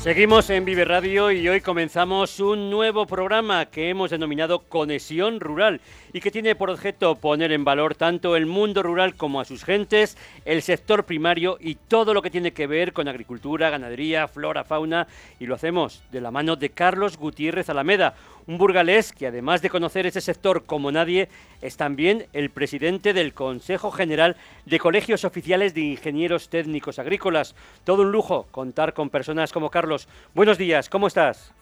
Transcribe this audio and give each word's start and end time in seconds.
Seguimos 0.00 0.48
en 0.48 0.64
Vive 0.64 0.86
Radio 0.86 1.30
y 1.30 1.46
hoy 1.46 1.60
comenzamos 1.60 2.40
un 2.40 2.70
nuevo 2.70 3.04
programa 3.04 3.66
que 3.66 3.90
hemos 3.90 4.08
denominado 4.08 4.60
Conexión 4.60 5.40
Rural 5.40 5.82
y 6.14 6.22
que 6.22 6.30
tiene 6.30 6.54
por 6.54 6.70
objeto 6.70 7.16
poner 7.16 7.52
en 7.52 7.66
valor 7.66 7.94
tanto 7.94 8.34
el 8.34 8.46
mundo 8.46 8.82
rural 8.82 9.14
como 9.14 9.42
a 9.42 9.44
sus 9.44 9.62
gentes, 9.62 10.16
el 10.46 10.62
sector 10.62 11.04
primario 11.04 11.58
y 11.60 11.74
todo 11.74 12.14
lo 12.14 12.22
que 12.22 12.30
tiene 12.30 12.52
que 12.52 12.66
ver 12.66 12.94
con 12.94 13.08
agricultura, 13.08 13.68
ganadería, 13.68 14.26
flora, 14.26 14.64
fauna 14.64 15.06
y 15.38 15.44
lo 15.44 15.54
hacemos 15.54 16.02
de 16.10 16.22
la 16.22 16.30
mano 16.30 16.56
de 16.56 16.70
Carlos 16.70 17.18
Gutiérrez 17.18 17.68
Alameda, 17.68 18.14
un 18.46 18.58
burgalés 18.58 19.12
que 19.12 19.26
además 19.26 19.62
de 19.62 19.70
conocer 19.70 20.06
ese 20.06 20.20
sector 20.20 20.64
como 20.64 20.92
nadie, 20.92 21.28
es 21.62 21.76
también 21.76 22.26
el 22.32 22.50
presidente 22.50 23.12
del 23.12 23.32
Consejo 23.32 23.90
General 23.90 24.36
de 24.66 24.78
Colegios 24.78 25.24
Oficiales 25.24 25.74
de 25.74 25.82
Ingenieros 25.82 26.48
Técnicos 26.48 26.98
Agrícolas. 26.98 27.54
Todo 27.84 28.02
un 28.02 28.12
lujo 28.12 28.46
contar 28.50 28.94
con 28.94 29.10
personas 29.10 29.52
como 29.52 29.70
Carlos. 29.70 30.08
Buenos 30.34 30.58
días, 30.58 30.88
¿cómo 30.88 31.06
estás? 31.06 31.52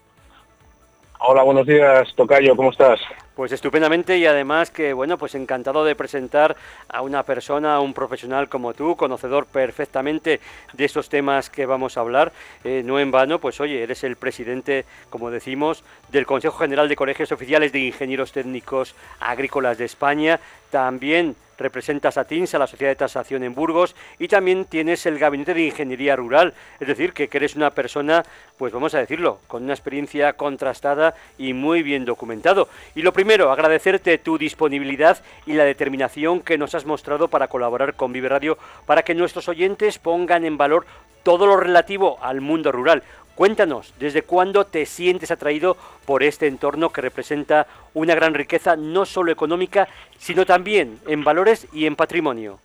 Hola, 1.20 1.42
buenos 1.42 1.66
días, 1.66 2.14
Tocayo, 2.14 2.55
¿cómo 2.55 2.70
estás? 2.70 3.00
Pues 3.38 3.52
estupendamente 3.52 4.19
y 4.19 4.27
además 4.27 4.73
que, 4.73 4.92
bueno, 4.92 5.16
pues 5.16 5.37
encantado 5.37 5.84
de 5.84 5.95
presentar 5.95 6.56
a 6.88 7.02
una 7.02 7.23
persona, 7.23 7.77
a 7.77 7.80
un 7.80 7.95
profesional 7.95 8.48
como 8.48 8.74
tú, 8.74 8.97
conocedor 8.97 9.47
perfectamente 9.47 10.41
de 10.73 10.84
estos 10.84 11.09
temas 11.09 11.48
que 11.48 11.64
vamos 11.64 11.97
a 11.97 12.01
hablar. 12.01 12.33
Eh, 12.64 12.83
no 12.84 12.98
en 12.98 13.12
vano, 13.12 13.38
pues 13.38 13.61
oye, 13.61 13.80
eres 13.80 14.02
el 14.02 14.16
presidente, 14.16 14.87
como 15.09 15.30
decimos, 15.30 15.84
del 16.11 16.27
Consejo 16.27 16.59
General 16.59 16.88
de 16.88 16.97
Colegios 16.97 17.30
Oficiales 17.30 17.70
de 17.70 17.78
Ingenieros 17.78 18.33
Técnicos 18.33 18.97
Agrícolas 19.20 19.78
de 19.78 19.84
España. 19.84 20.41
También 20.73 21.36
representas 21.59 22.17
a 22.17 22.25
TINS, 22.25 22.55
a 22.55 22.59
la 22.59 22.67
Sociedad 22.67 22.93
de 22.93 22.97
Tasación 22.97 23.43
en 23.43 23.55
Burgos, 23.55 23.95
y 24.19 24.29
también 24.29 24.65
tienes 24.65 25.05
el 25.07 25.19
Gabinete 25.19 25.55
de 25.55 25.67
Ingeniería 25.67 26.17
Rural, 26.17 26.55
es 26.81 26.89
decir, 26.89 27.12
que, 27.12 27.28
eres 27.33 27.56
una 27.56 27.70
persona, 27.70 28.25
pues 28.56 28.73
vamos 28.73 28.95
a 28.95 28.98
decirlo, 28.98 29.39
con 29.47 29.65
una 29.65 29.75
experiencia 29.75 30.33
contrastada 30.33 31.15
y 31.37 31.53
muy 31.53 31.83
bien 31.83 32.05
documentado. 32.05 32.69
Y 32.95 33.03
lo 33.03 33.12
primero, 33.12 33.53
agradecerte 33.53 34.19
tu 34.19 34.39
disponibilidad 34.39 35.23
y 35.47 35.53
la 35.53 35.65
determinación 35.65 36.41
que 36.41 36.59
nos 36.59 36.75
has 36.75 36.87
mostrado 36.87 37.28
para 37.28 37.48
colaborar 37.48 37.95
con 37.95 38.12
Vive 38.12 38.28
Radio, 38.28 38.59
para 38.87 39.03
que 39.03 39.15
nuestros 39.15 39.48
oyentes 39.48 39.98
pongan 39.98 40.45
en 40.45 40.56
valor 40.56 40.87
todo 41.22 41.47
lo 41.47 41.56
relativo 41.56 42.19
al 42.22 42.41
mundo 42.41 42.72
rural. 42.72 43.03
Cuéntanos, 43.39 43.94
¿desde 44.00 44.22
cuándo 44.22 44.64
te 44.64 44.84
sientes 44.84 45.31
atraído 45.31 45.77
por 46.05 46.25
este 46.25 46.48
entorno 46.48 46.91
que 46.91 47.00
representa 47.00 47.69
una 47.94 48.17
gran 48.17 48.34
riqueza 48.34 48.75
no 48.75 49.06
solo 49.06 49.31
económica, 49.31 49.86
sino 50.19 50.44
también 50.44 50.98
en 51.06 51.22
valores 51.22 51.69
y 51.72 51.86
en 51.86 51.94
patrimonio? 51.94 52.59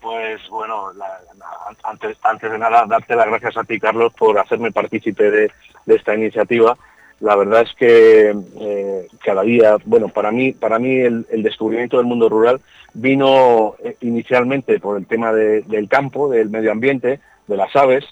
Pues 0.00 0.48
bueno, 0.48 0.92
antes, 1.82 2.18
antes 2.22 2.52
de 2.52 2.56
nada, 2.56 2.86
darte 2.86 3.16
las 3.16 3.26
gracias 3.26 3.56
a 3.56 3.64
ti, 3.64 3.80
Carlos, 3.80 4.12
por 4.16 4.38
hacerme 4.38 4.70
partícipe 4.70 5.28
de, 5.28 5.50
esta 5.88 6.14
iniciativa. 6.14 6.78
La 7.18 7.34
verdad 7.34 7.62
es 7.62 7.74
que 7.74 8.32
eh, 8.60 9.08
cada 9.24 9.42
día, 9.42 9.76
bueno, 9.86 10.06
para 10.06 10.30
mí, 10.30 10.52
para 10.52 10.78
mí 10.78 11.00
el, 11.00 11.26
descubrimiento 11.42 11.96
del 11.96 12.06
mundo 12.06 12.28
rural 12.28 12.60
vino 12.94 13.74
eh, 13.82 13.96
inicialmente 14.02 14.78
por 14.78 14.96
el 14.96 15.06
tema 15.06 15.32
del 15.32 15.88
campo, 15.88 16.28
del 16.28 16.48
medio 16.48 16.70
ambiente, 16.70 17.18
de 17.48 17.56
las 17.56 17.74
aves, 17.74 18.04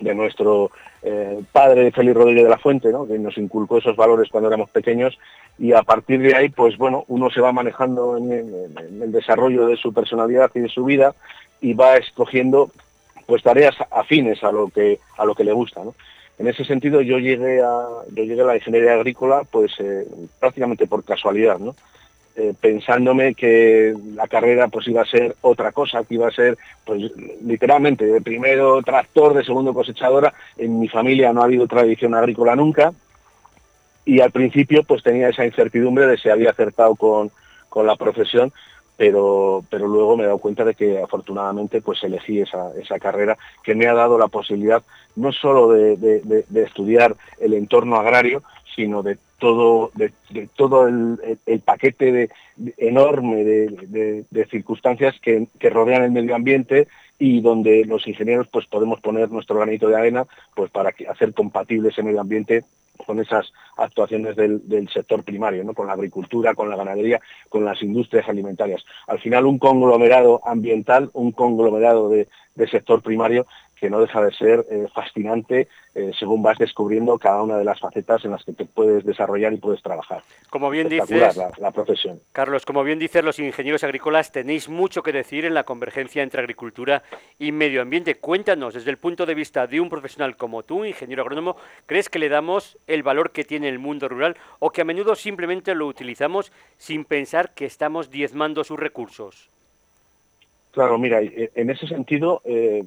de 0.00 0.14
nuestro 0.14 0.70
eh, 1.02 1.42
padre 1.52 1.92
Félix 1.92 2.16
Rodríguez 2.16 2.44
de 2.44 2.50
la 2.50 2.58
Fuente, 2.58 2.88
que 3.08 3.18
nos 3.18 3.36
inculcó 3.38 3.78
esos 3.78 3.96
valores 3.96 4.28
cuando 4.30 4.48
éramos 4.48 4.70
pequeños 4.70 5.18
y 5.58 5.72
a 5.72 5.82
partir 5.82 6.20
de 6.20 6.34
ahí, 6.34 6.48
pues 6.48 6.76
bueno, 6.76 7.04
uno 7.08 7.30
se 7.30 7.40
va 7.40 7.52
manejando 7.52 8.16
en, 8.16 8.30
el 9.02 9.12
desarrollo 9.12 9.66
de 9.66 9.76
su 9.76 9.92
personalidad 9.92 10.50
y 10.54 10.60
de 10.60 10.68
su 10.68 10.84
vida 10.84 11.14
y 11.60 11.74
va 11.74 11.96
escogiendo 11.96 12.70
pues 13.26 13.42
tareas 13.42 13.74
afines 13.90 14.42
a 14.42 14.52
lo 14.52 14.68
que 14.68 14.98
a 15.16 15.24
lo 15.24 15.34
que 15.34 15.44
le 15.44 15.52
gusta. 15.52 15.82
En 16.38 16.48
ese 16.48 16.64
sentido 16.64 17.00
yo 17.00 17.18
llegué 17.18 17.62
a 17.62 17.86
yo 18.12 18.24
llegué 18.24 18.42
a 18.42 18.46
la 18.46 18.56
ingeniería 18.56 18.94
agrícola 18.94 19.42
pues 19.50 19.72
eh, 19.78 20.06
prácticamente 20.40 20.86
por 20.86 21.04
casualidad, 21.04 21.58
¿no? 21.58 21.74
Eh, 22.36 22.52
pensándome 22.60 23.36
que 23.36 23.94
la 24.12 24.26
carrera 24.26 24.66
pues 24.66 24.88
iba 24.88 25.02
a 25.02 25.06
ser 25.06 25.36
otra 25.40 25.70
cosa, 25.70 26.02
que 26.02 26.14
iba 26.14 26.26
a 26.26 26.32
ser 26.32 26.58
pues 26.84 27.00
literalmente 27.44 28.04
de 28.04 28.20
primero 28.20 28.82
tractor, 28.82 29.34
de 29.34 29.44
segundo 29.44 29.72
cosechadora. 29.72 30.34
En 30.56 30.80
mi 30.80 30.88
familia 30.88 31.32
no 31.32 31.42
ha 31.42 31.44
habido 31.44 31.68
tradición 31.68 32.12
agrícola 32.12 32.56
nunca 32.56 32.92
y 34.04 34.18
al 34.18 34.32
principio 34.32 34.82
pues 34.82 35.04
tenía 35.04 35.28
esa 35.28 35.46
incertidumbre 35.46 36.08
de 36.08 36.18
si 36.18 36.28
había 36.28 36.50
acertado 36.50 36.96
con, 36.96 37.30
la 37.84 37.96
profesión, 37.96 38.52
pero, 38.96 39.64
pero 39.70 39.86
luego 39.86 40.16
me 40.16 40.24
he 40.24 40.26
dado 40.26 40.38
cuenta 40.38 40.64
de 40.64 40.74
que 40.74 41.00
afortunadamente 41.00 41.82
pues 41.82 42.02
elegí 42.02 42.40
esa, 42.40 42.70
esa 42.80 42.98
carrera 42.98 43.36
que 43.62 43.76
me 43.76 43.86
ha 43.86 43.94
dado 43.94 44.18
la 44.18 44.28
posibilidad 44.28 44.82
no 45.14 45.30
solo 45.30 45.70
de 45.70 46.44
estudiar 46.54 47.14
el 47.40 47.54
entorno 47.54 47.96
agrario, 47.96 48.42
sino 48.74 49.02
de 49.04 49.18
todo, 49.44 49.90
de, 49.94 50.10
todo 50.56 50.88
el, 50.88 51.18
paquete 51.62 52.30
enorme 52.78 53.44
de, 53.44 54.46
circunstancias 54.50 55.16
que, 55.20 55.46
rodean 55.68 56.02
el 56.02 56.12
medio 56.12 56.34
ambiente 56.34 56.88
y 57.18 57.42
donde 57.42 57.84
los 57.84 58.08
ingenieros 58.08 58.48
pues 58.48 58.66
podemos 58.66 59.02
poner 59.02 59.30
nuestro 59.30 59.56
granito 59.56 59.86
de 59.86 59.96
arena 59.96 60.26
pues 60.56 60.70
para 60.70 60.94
hacer 61.10 61.34
compatible 61.34 61.90
ese 61.90 62.02
medio 62.02 62.22
ambiente 62.22 62.64
con 63.04 63.20
esas 63.20 63.52
actuaciones 63.76 64.34
del, 64.34 64.88
sector 64.90 65.22
primario, 65.24 65.62
¿no? 65.62 65.74
con 65.74 65.88
la 65.88 65.92
agricultura, 65.92 66.54
con 66.54 66.70
la 66.70 66.76
ganadería, 66.76 67.20
con 67.50 67.66
las 67.66 67.82
industrias 67.82 68.26
alimentarias. 68.26 68.82
Al 69.06 69.18
final 69.18 69.44
un 69.44 69.58
conglomerado 69.58 70.40
ambiental, 70.46 71.10
un 71.12 71.32
conglomerado 71.32 72.08
de 72.08 72.26
sector 72.70 73.02
primario 73.02 73.46
que 73.78 73.90
no 73.90 74.00
deja 74.00 74.22
de 74.22 74.32
ser 74.32 74.64
eh, 74.70 74.86
fascinante 74.94 75.68
eh, 75.94 76.10
según 76.18 76.42
vas 76.42 76.58
descubriendo 76.58 77.18
cada 77.18 77.42
una 77.42 77.56
de 77.56 77.64
las 77.64 77.78
facetas 77.78 78.24
en 78.24 78.32
las 78.32 78.44
que 78.44 78.52
te 78.52 78.64
puedes 78.64 79.04
desarrollar 79.04 79.52
y 79.52 79.58
puedes 79.58 79.80
trabajar. 79.80 80.22
Como 80.50 80.68
bien 80.68 80.88
dices, 80.88 81.36
la, 81.36 81.70
profesión. 81.70 82.20
Carlos, 82.32 82.66
como 82.66 82.82
bien 82.82 82.98
dices, 82.98 83.22
los 83.24 83.38
ingenieros 83.38 83.84
agrícolas 83.84 84.32
tenéis 84.32 84.68
mucho 84.68 85.02
que 85.04 85.12
decir 85.12 85.44
en 85.44 85.54
la 85.54 85.62
convergencia 85.62 86.22
entre 86.22 86.40
agricultura 86.40 87.04
y 87.38 87.52
medio 87.52 87.80
ambiente. 87.80 88.16
Cuéntanos, 88.16 88.74
desde 88.74 88.90
el 88.90 88.98
punto 88.98 89.24
de 89.24 89.34
vista 89.34 89.68
de 89.68 89.80
un 89.80 89.88
profesional 89.88 90.36
como 90.36 90.64
tú, 90.64 90.84
ingeniero 90.84 91.22
agrónomo, 91.22 91.56
¿crees 91.86 92.08
que 92.08 92.18
le 92.18 92.28
damos 92.28 92.76
el 92.88 93.04
valor 93.04 93.30
que 93.30 93.44
tiene 93.44 93.68
el 93.68 93.78
mundo 93.78 94.08
rural 94.08 94.36
o 94.58 94.70
que 94.70 94.80
a 94.80 94.84
menudo 94.84 95.14
simplemente 95.14 95.76
lo 95.76 95.86
utilizamos 95.86 96.50
sin 96.76 97.04
pensar 97.04 97.54
que 97.54 97.66
estamos 97.66 98.10
diezmando 98.10 98.64
sus 98.64 98.80
recursos? 98.80 99.50
Claro, 100.74 100.98
mira, 100.98 101.22
eh, 101.22 101.52
en 101.54 101.70
ese 101.70 101.86
sentido, 101.86 102.42
eh, 102.44 102.84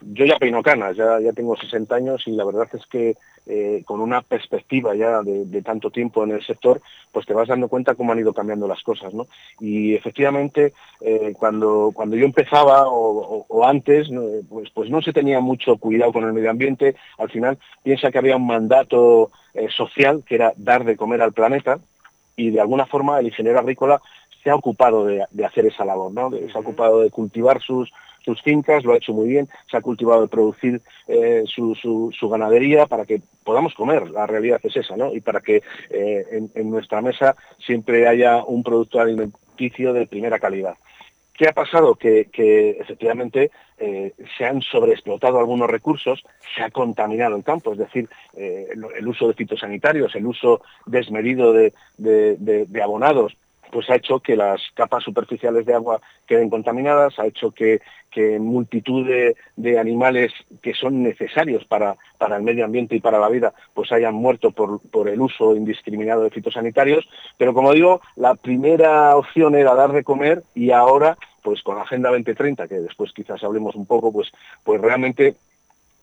yo 0.00 0.24
ya 0.24 0.40
peino 0.40 0.60
canas, 0.60 0.96
ya, 0.96 1.20
ya 1.20 1.32
tengo 1.32 1.56
60 1.56 1.94
años 1.94 2.20
y 2.26 2.32
la 2.32 2.44
verdad 2.44 2.66
es 2.72 2.84
que 2.86 3.16
eh, 3.46 3.84
con 3.86 4.00
una 4.00 4.22
perspectiva 4.22 4.92
ya 4.96 5.22
de, 5.22 5.62
tanto 5.62 5.92
tiempo 5.92 6.24
en 6.24 6.32
el 6.32 6.44
sector, 6.44 6.82
pues 7.12 7.24
te 7.24 7.32
vas 7.32 7.46
dando 7.46 7.68
cuenta 7.68 7.94
cómo 7.94 8.10
han 8.10 8.18
ido 8.18 8.34
cambiando 8.34 8.66
las 8.66 8.82
cosas, 8.82 9.14
¿no? 9.14 9.28
Y 9.60 9.94
efectivamente, 9.94 10.72
cuando, 11.38 11.92
cuando 11.94 12.16
yo 12.16 12.24
empezaba 12.24 12.86
o, 12.88 13.64
antes, 13.64 14.08
pues, 14.48 14.70
pues 14.70 14.90
no 14.90 15.00
se 15.00 15.12
tenía 15.12 15.38
mucho 15.38 15.76
cuidado 15.76 16.12
con 16.12 16.24
el 16.24 16.32
medio 16.32 16.50
ambiente, 16.50 16.96
al 17.18 17.30
final 17.30 17.56
piensa 17.84 18.10
que 18.10 18.18
había 18.18 18.36
un 18.36 18.46
mandato 18.48 19.30
social 19.76 20.24
que 20.26 20.34
era 20.34 20.52
dar 20.56 20.84
de 20.84 20.96
comer 20.96 21.22
al 21.22 21.32
planeta 21.32 21.78
y 22.36 22.50
de 22.50 22.60
alguna 22.60 22.86
forma 22.86 23.20
el 23.20 23.26
ingeniero 23.26 23.58
agrícola 23.58 24.00
se 24.42 24.50
ha 24.50 24.54
ocupado 24.54 25.06
de, 25.06 25.24
hacer 25.44 25.66
esa 25.66 25.84
labor, 25.84 26.12
¿no? 26.12 26.30
Se 26.30 26.52
ha 26.54 26.60
ocupado 26.60 27.00
de 27.00 27.10
cultivar 27.10 27.60
sus, 27.60 27.92
sus 28.24 28.40
fincas, 28.42 28.84
lo 28.84 28.92
ha 28.92 28.96
hecho 28.96 29.12
muy 29.12 29.28
bien, 29.28 29.48
se 29.70 29.76
ha 29.76 29.80
cultivado 29.80 30.22
de 30.22 30.28
producir 30.28 30.80
eh, 31.08 31.44
su, 31.46 31.74
su, 31.74 32.28
ganadería 32.28 32.86
para 32.86 33.04
que 33.04 33.20
podamos 33.44 33.74
comer, 33.74 34.10
la 34.10 34.26
realidad 34.26 34.60
es 34.62 34.76
esa, 34.76 34.96
¿no? 34.96 35.14
Y 35.14 35.20
para 35.20 35.40
que 35.40 35.62
eh, 35.90 36.48
en, 36.54 36.70
nuestra 36.70 37.00
mesa 37.00 37.36
siempre 37.58 38.08
haya 38.08 38.42
un 38.44 38.62
producto 38.62 39.00
alimenticio 39.00 39.92
de 39.92 40.06
primera 40.06 40.38
calidad. 40.38 40.74
¿Qué 41.34 41.48
ha 41.48 41.52
pasado? 41.52 41.94
Que, 41.94 42.28
efectivamente 42.78 43.50
eh, 43.78 44.12
se 44.36 44.44
han 44.44 44.60
sobreexplotado 44.60 45.38
algunos 45.38 45.68
recursos, 45.68 46.22
se 46.54 46.62
ha 46.62 46.70
contaminado 46.70 47.36
el 47.36 47.42
campo, 47.42 47.72
es 47.72 47.78
decir, 47.78 48.08
el, 48.34 49.08
uso 49.08 49.28
de 49.28 49.34
fitosanitarios, 49.34 50.14
el 50.14 50.26
uso 50.26 50.62
desmedido 50.86 51.52
de, 51.52 51.72
de 51.98 52.82
abonados, 52.82 53.36
pues 53.72 53.88
ha 53.88 53.96
hecho 53.96 54.20
que 54.20 54.36
las 54.36 54.60
capas 54.74 55.02
superficiales 55.02 55.64
de 55.64 55.74
agua 55.74 56.00
queden 56.26 56.50
contaminadas, 56.50 57.18
ha 57.18 57.26
hecho 57.26 57.52
que, 57.52 57.80
multitud 58.38 59.08
de, 59.08 59.78
animales 59.78 60.30
que 60.60 60.74
son 60.74 61.02
necesarios 61.02 61.64
para, 61.64 61.96
el 62.20 62.42
medio 62.42 62.66
ambiente 62.66 62.94
y 62.94 63.00
para 63.00 63.18
la 63.18 63.30
vida, 63.30 63.54
pues 63.72 63.90
hayan 63.90 64.14
muerto 64.14 64.50
por, 64.50 65.08
el 65.08 65.20
uso 65.20 65.56
indiscriminado 65.56 66.22
de 66.22 66.30
fitosanitarios. 66.30 67.08
Pero 67.38 67.54
como 67.54 67.72
digo, 67.72 68.02
la 68.14 68.34
primera 68.34 69.16
opción 69.16 69.54
era 69.54 69.74
dar 69.74 69.92
de 69.92 70.04
comer 70.04 70.44
y 70.54 70.70
ahora, 70.70 71.16
pues 71.42 71.62
con 71.62 71.76
la 71.76 71.82
Agenda 71.82 72.10
2030, 72.10 72.68
que 72.68 72.74
después 72.74 73.12
quizás 73.14 73.42
hablemos 73.42 73.74
un 73.74 73.86
poco, 73.86 74.12
pues, 74.12 74.30
pues 74.62 74.82
realmente 74.82 75.36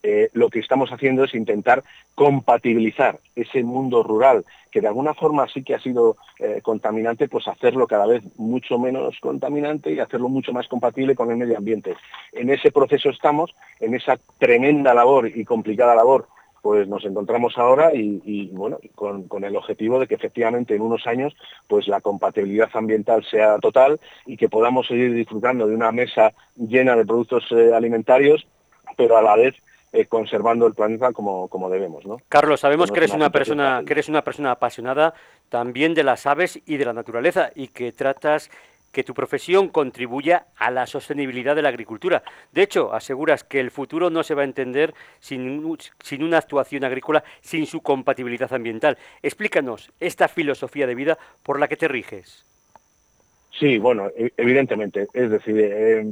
eh, 0.04 0.30
lo 0.34 0.50
que 0.50 0.60
estamos 0.60 0.92
haciendo 0.92 1.24
es 1.24 1.34
intentar 1.34 1.84
compatibilizar 2.16 3.19
ese 3.36 3.63
mundo 3.63 4.04
rural, 4.04 4.46
que 4.72 4.81
de 4.81 4.88
alguna 4.88 5.13
forma 5.13 5.48
sí 5.48 5.63
que 5.63 5.75
ha 5.75 5.80
sido 5.80 6.18
eh, 6.40 6.62
contaminante, 6.62 7.28
pues 7.28 7.48
hacerlo 7.48 7.88
cada 7.88 8.06
vez 8.06 8.24
mucho 8.38 8.80
menos 8.80 9.18
contaminante 9.19 9.92
y 9.92 10.00
hacerlo 10.00 10.30
mucho 10.30 10.54
más 10.54 10.68
compatible 10.68 11.16
con 11.16 11.31
el 11.31 11.38
medio 11.38 11.57
ambiente. 11.57 11.96
En 12.31 12.50
ese 12.50 12.72
proceso 12.72 13.10
estamos, 13.10 13.54
en 13.80 13.96
esa 13.96 14.18
tremenda 14.38 14.94
labor 14.94 15.28
y 15.28 15.44
complicada 15.46 15.96
labor 15.96 16.28
pues 16.62 16.88
nos 16.88 17.06
encontramos 17.06 17.57
ahora 17.57 17.92
y, 17.94 18.50
bueno, 18.51 18.80
con, 18.96 19.44
el 19.44 19.56
objetivo 19.56 20.00
de 20.00 20.07
que 20.07 20.16
efectivamente 20.16 20.75
en 20.75 20.81
unos 20.81 21.07
años 21.07 21.36
pues 21.68 21.88
la 21.88 22.01
compatibilidad 22.01 22.69
ambiental 22.74 23.24
sea 23.24 23.60
total 23.60 24.00
y 24.25 24.38
que 24.38 24.50
podamos 24.50 24.88
seguir 24.88 25.13
disfrutando 25.13 25.68
de 25.68 25.75
una 25.75 25.92
mesa 25.92 26.34
llena 26.56 26.96
de 26.96 27.06
productos 27.06 27.46
eh, 27.51 27.72
alimentarios, 27.74 28.46
pero 28.98 29.18
a 29.18 29.22
la 29.22 29.36
vez 29.36 29.56
eh, 29.91 30.06
conservando 30.06 30.68
el 30.68 30.74
planeta 30.74 31.12
como, 31.13 31.47
como 31.47 31.69
debemos. 31.69 32.06
¿no? 32.06 32.18
Carlos, 32.30 32.59
sabemos 32.59 32.91
que 32.91 33.00
eres, 33.00 33.13
una 33.13 33.31
persona, 33.31 33.81
que 33.86 33.94
eres 33.94 34.09
una 34.09 34.24
persona 34.24 34.51
apasionada 34.51 35.13
también 35.50 35.94
de 35.94 36.03
las 36.03 36.25
aves 36.25 36.59
y 36.65 36.77
de 36.77 36.86
la 36.86 36.94
naturaleza 36.94 37.51
y 37.56 37.69
que 37.69 37.91
tratas 37.91 38.51
que 38.91 39.03
tu 39.03 39.13
profesión 39.13 39.69
contribuya 39.69 40.47
a 40.56 40.71
la 40.71 40.88
sostenibilidad 40.88 41.56
de 41.56 41.62
la 41.62 41.69
agricultura. 41.69 42.24
De 42.51 42.63
hecho, 42.63 42.94
aseguras 42.94 43.44
que 43.44 43.59
el 43.59 43.71
futuro 43.71 44.09
no 44.09 44.24
se 44.24 44.36
va 44.36 44.41
a 44.41 44.45
entender 44.45 44.94
sin, 45.19 45.77
sin, 46.03 46.24
una 46.24 46.39
actuación 46.39 46.83
agrícola, 46.83 47.24
sin 47.41 47.65
su 47.65 47.81
compatibilidad 47.81 48.51
ambiental. 48.53 48.97
Explícanos 49.21 49.91
esta 50.00 50.27
filosofía 50.27 50.88
de 50.88 50.95
vida 50.95 51.18
por 51.44 51.59
la 51.59 51.68
que 51.68 51.77
te 51.77 51.88
riges. 51.88 52.49
Sí, 53.57 53.78
bueno, 53.80 54.10
e, 54.16 54.31
evidentemente. 54.38 55.07
Es 55.13 55.30
decir, 55.30 55.56
eh, 55.57 56.12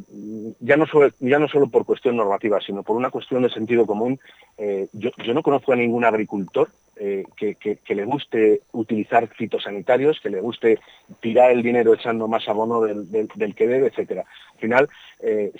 ya, 0.60 0.76
no 0.76 0.88
solo, 0.88 1.10
ya 1.20 1.40
no 1.40 1.48
solo 1.48 1.68
por 1.68 1.86
cuestión 1.86 2.18
normativa, 2.18 2.60
sino 2.62 2.84
por 2.84 2.96
una 2.96 3.12
cuestión 3.12 3.44
de 3.44 3.50
sentido 3.50 3.86
común. 3.86 4.20
Eh, 4.58 4.88
yo, 4.94 5.12
no 5.34 5.44
conozco 5.44 5.74
a 5.74 5.76
ningún 5.76 6.04
agricultor 6.04 6.70
eh, 6.96 7.24
que, 7.36 7.80
le 7.94 8.06
guste 8.06 8.62
utilizar 8.72 9.28
fitosanitarios, 9.28 10.20
que 10.20 10.32
le 10.32 10.42
guste 10.42 10.80
tirar 11.20 11.52
el 11.52 11.62
dinero 11.62 11.94
echando 11.94 12.28
más 12.28 12.48
abono 12.50 12.82
del, 12.82 13.56
que 13.56 13.68
debe, 13.68 13.88
etcétera. 13.88 14.26
Al 14.54 14.60
final, 14.60 14.90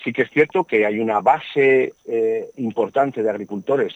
sí 0.04 0.14
que 0.14 0.24
es 0.24 0.32
cierto 0.32 0.64
que 0.64 0.86
hay 0.86 1.00
una 1.00 1.22
base 1.22 1.94
importante 2.56 3.22
de 3.22 3.30
agricultores 3.30 3.94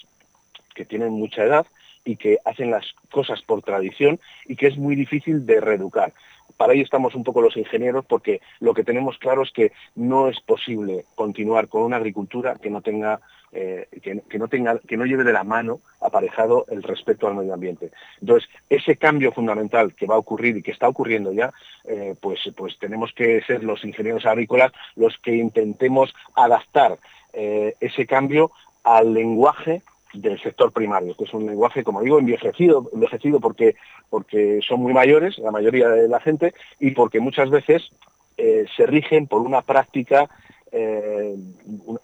que 0.76 0.86
tienen 0.86 1.14
mucha 1.14 1.44
edad 1.44 1.66
y 2.06 2.16
que 2.16 2.38
hacen 2.46 2.72
las 2.72 2.94
cosas 3.12 3.42
por 3.42 3.64
tradición 3.64 4.20
y 4.46 4.56
que 4.56 4.68
es 4.68 4.78
muy 4.78 4.96
difícil 4.96 5.46
de 5.46 5.60
reeducar 5.60 6.14
para 6.58 6.74
ahí 6.74 6.82
estamos 6.82 7.16
un 7.16 7.24
poco 7.24 7.42
los 7.42 7.58
ingenieros 7.58 8.06
porque 8.06 8.42
lo 8.60 8.74
que 8.74 8.84
tenemos 8.84 9.18
claro 9.18 9.44
es 9.44 9.52
que 9.52 9.72
no 9.96 10.28
es 10.28 10.40
posible 10.42 11.06
continuar 11.16 11.68
con 11.68 11.84
una 11.84 11.98
agricultura 11.98 12.56
que 12.56 12.70
no 12.70 12.82
tenga 12.82 13.20
eh, 13.54 13.90
que, 14.02 14.40
no 14.40 14.48
tenga, 14.48 14.80
que 14.80 14.96
no 14.96 15.06
lleve 15.06 15.26
de 15.26 15.34
la 15.34 15.44
mano 15.44 15.82
aparejado 16.00 16.66
el 16.70 16.82
respeto 16.84 17.28
al 17.28 17.36
medio 17.36 17.54
ambiente. 17.54 17.92
Entonces, 18.22 18.50
ese 18.70 18.96
cambio 18.96 19.34
fundamental 19.34 19.94
que 19.94 20.06
va 20.06 20.16
a 20.16 20.20
ocurrir 20.20 20.56
y 20.56 20.64
que 20.64 20.72
está 20.72 20.88
ocurriendo 20.88 21.34
ya, 21.34 21.52
eh, 21.84 22.16
pues, 22.22 22.40
pues 22.56 22.80
tenemos 22.80 23.12
que 23.12 23.42
ser 23.42 23.66
los 23.66 23.84
ingenieros 23.84 24.26
agrícolas 24.26 24.72
los 24.96 25.18
que 25.18 25.36
intentemos 25.36 26.14
adaptar 26.34 26.98
eh, 27.34 27.76
ese 27.82 28.06
cambio 28.06 28.52
al 28.86 29.14
lenguaje 29.14 29.82
del 30.14 30.42
sector 30.42 30.72
primario, 30.72 31.16
que 31.16 31.24
es 31.24 31.34
un 31.34 31.46
lenguaje, 31.46 31.84
como 31.84 32.02
digo, 32.02 32.20
envejecido, 32.20 32.90
envejecido 32.94 33.40
porque, 33.40 33.76
porque 34.10 34.60
son 34.68 34.82
muy 34.82 34.94
mayores, 34.94 35.38
la 35.40 35.52
mayoría 35.52 35.90
de 35.90 36.08
la 36.08 36.20
gente, 36.20 36.54
y 36.80 36.92
porque 36.92 37.20
muchas 37.20 37.50
veces 37.50 37.92
eh, 38.38 38.66
se 38.76 38.86
rigen 38.86 39.28
por 39.28 39.42
una 39.42 39.62
práctica 39.62 40.30
eh, 40.72 41.36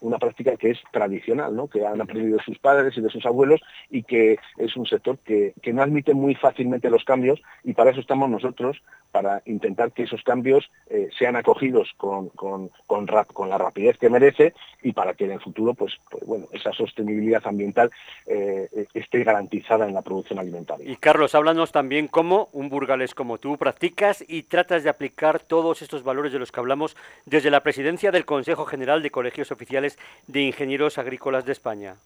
una 0.01 0.17
práctica 0.17 0.57
que 0.57 0.71
es 0.71 0.79
tradicional, 0.91 1.55
¿no? 1.55 1.67
que 1.67 1.85
han 1.85 2.01
aprendido 2.01 2.37
sus 2.39 2.59
padres 2.59 2.97
y 2.97 3.01
de 3.01 3.09
sus 3.09 3.25
abuelos 3.25 3.61
y 3.89 4.03
que 4.03 4.37
es 4.57 4.75
un 4.75 4.85
sector 4.85 5.17
que, 5.19 5.53
no 5.71 5.81
admite 5.83 6.13
muy 6.13 6.33
fácilmente 6.33 6.89
los 6.89 7.03
cambios 7.03 7.39
y 7.63 7.73
para 7.73 7.91
eso 7.91 7.99
estamos 7.99 8.29
nosotros, 8.29 8.81
para 9.11 9.41
intentar 9.45 9.91
que 9.91 10.03
esos 10.03 10.23
cambios 10.23 10.69
eh, 10.89 11.09
sean 11.17 11.35
acogidos 11.35 11.93
con, 11.97 12.29
con, 12.29 12.69
con, 12.87 13.49
la 13.49 13.57
rapidez 13.57 13.97
que 13.97 14.09
merece 14.09 14.53
y 14.81 14.91
para 14.91 15.13
que 15.13 15.25
en 15.25 15.31
el 15.31 15.39
futuro 15.39 15.73
pues, 15.73 15.93
pues 16.09 16.25
bueno, 16.25 16.47
esa 16.51 16.73
sostenibilidad 16.73 17.45
ambiental 17.45 17.91
eh, 18.25 18.67
esté 18.93 19.23
garantizada 19.23 19.87
en 19.87 19.93
la 19.93 20.01
producción 20.01 20.39
alimentaria. 20.39 20.89
Y 20.89 20.95
Carlos, 20.97 21.35
háblanos 21.35 21.71
también 21.71 22.07
cómo 22.07 22.49
un 22.51 22.69
burgalés 22.69 23.13
como 23.13 23.37
tú 23.37 23.57
practicas 23.57 24.25
y 24.27 24.43
tratas 24.43 24.83
de 24.83 24.89
aplicar 24.89 25.39
todos 25.39 25.81
estos 25.81 26.03
valores 26.03 26.33
de 26.33 26.39
los 26.39 26.51
que 26.51 26.59
hablamos 26.59 26.97
desde 27.25 27.51
la 27.51 27.61
presidencia 27.61 28.11
del 28.11 28.25
Consejo 28.25 28.56
General 28.65 29.01
de 29.01 29.11
Colegios 29.11 29.51
Oficiales 29.51 29.97
de 30.27 30.41
Ingenieros 30.41 30.97
Agrícolas 30.97 31.45
de 31.45 31.51
España? 31.51 31.97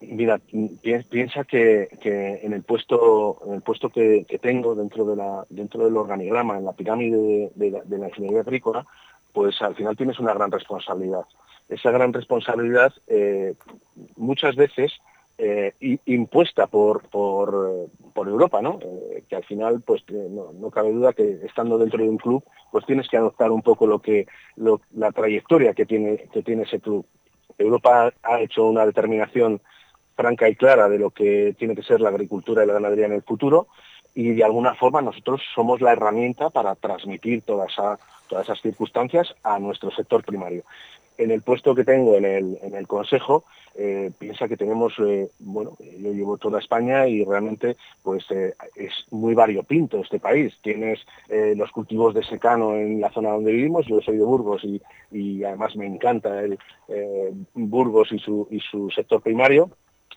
Mira, 0.00 0.40
piensa 1.10 1.42
que, 1.42 1.88
en 2.42 2.52
el 2.52 2.62
puesto, 2.62 3.40
en 3.46 3.54
el 3.54 3.62
puesto 3.62 3.88
que, 3.88 4.24
tengo 4.40 4.76
dentro 4.76 5.04
de 5.04 5.16
la, 5.16 5.44
dentro 5.48 5.84
del 5.84 5.96
organigrama, 5.96 6.56
en 6.56 6.64
la 6.64 6.72
pirámide 6.72 7.50
de, 7.54 7.70
la, 7.70 8.08
ingeniería 8.08 8.42
agrícola, 8.42 8.86
pues 9.32 9.60
al 9.60 9.74
final 9.74 9.96
tienes 9.96 10.20
una 10.20 10.34
gran 10.34 10.52
responsabilidad. 10.52 11.24
Esa 11.68 11.90
gran 11.90 12.12
responsabilidad 12.12 12.92
eh, 13.08 13.54
muchas 14.16 14.54
veces 14.54 14.92
eh, 15.38 15.72
impuesta 16.06 16.66
por, 16.66 17.08
por, 17.08 17.80
Europa, 18.16 18.60
¿no? 18.60 18.80
Eh, 18.82 19.22
que 19.28 19.36
al 19.36 19.44
final, 19.44 19.80
pues 19.80 20.02
no, 20.10 20.70
cabe 20.70 20.92
duda 20.92 21.12
que 21.12 21.38
estando 21.44 21.78
dentro 21.78 22.02
de 22.02 22.10
un 22.10 22.18
club, 22.18 22.42
pues 22.72 22.84
tienes 22.84 23.08
que 23.08 23.16
adoptar 23.16 23.52
un 23.52 23.62
poco 23.62 23.86
lo 23.86 24.00
que 24.00 24.26
la 24.56 25.12
trayectoria 25.12 25.72
que 25.74 25.86
tiene, 25.86 26.28
que 26.32 26.42
tiene 26.42 26.64
ese 26.64 26.80
club. 26.80 27.06
Europa 27.56 28.12
ha 28.22 28.40
hecho 28.40 28.66
una 28.66 28.84
determinación 28.84 29.60
franca 30.16 30.48
y 30.48 30.56
clara 30.56 30.88
de 30.88 30.98
lo 30.98 31.10
que 31.10 31.54
tiene 31.56 31.76
que 31.76 31.84
ser 31.84 32.00
la 32.00 32.08
agricultura 32.08 32.64
y 32.64 32.66
la 32.66 32.74
ganadería 32.74 33.06
en 33.06 33.12
el 33.12 33.22
futuro 33.22 33.68
y 34.14 34.30
de 34.30 34.42
alguna 34.42 34.74
forma 34.74 35.00
nosotros 35.00 35.40
somos 35.54 35.80
la 35.80 35.92
herramienta 35.92 36.50
para 36.50 36.74
transmitir 36.74 37.42
todas 37.42 37.72
esas 38.28 38.60
circunstancias 38.60 39.32
a 39.44 39.60
nuestro 39.60 39.92
sector 39.92 40.24
primario 40.24 40.64
en 41.18 41.32
el 41.32 41.42
puesto 41.42 41.74
que 41.74 41.84
tengo 41.84 42.14
en 42.16 42.24
el, 42.24 42.58
en 42.62 42.74
el 42.74 42.86
Consejo, 42.86 43.44
eh, 43.74 44.10
piensa 44.18 44.48
que 44.48 44.56
tenemos, 44.56 44.94
eh, 44.98 45.28
bueno, 45.40 45.76
yo 45.80 46.12
llevo 46.12 46.38
toda 46.38 46.60
España 46.60 47.06
y 47.06 47.24
realmente 47.24 47.76
pues 48.02 48.24
eh, 48.30 48.54
es 48.76 48.92
muy 49.10 49.34
variopinto 49.34 50.00
este 50.00 50.20
país. 50.20 50.54
Tienes 50.62 51.00
los 51.28 51.70
cultivos 51.72 52.14
de 52.14 52.22
secano 52.24 52.74
en 52.74 53.00
la 53.00 53.10
zona 53.10 53.30
donde 53.30 53.52
vivimos, 53.52 53.86
yo 53.86 54.00
soy 54.00 54.16
de 54.16 54.24
Burgos 54.24 54.64
y, 54.64 54.80
y 55.10 55.44
además 55.44 55.76
me 55.76 55.86
encanta 55.86 56.40
el, 56.40 56.58
Burgos 57.54 58.12
y 58.12 58.18
su, 58.18 58.48
y 58.50 58.60
su 58.60 58.90
sector 58.90 59.20
primario, 59.20 59.70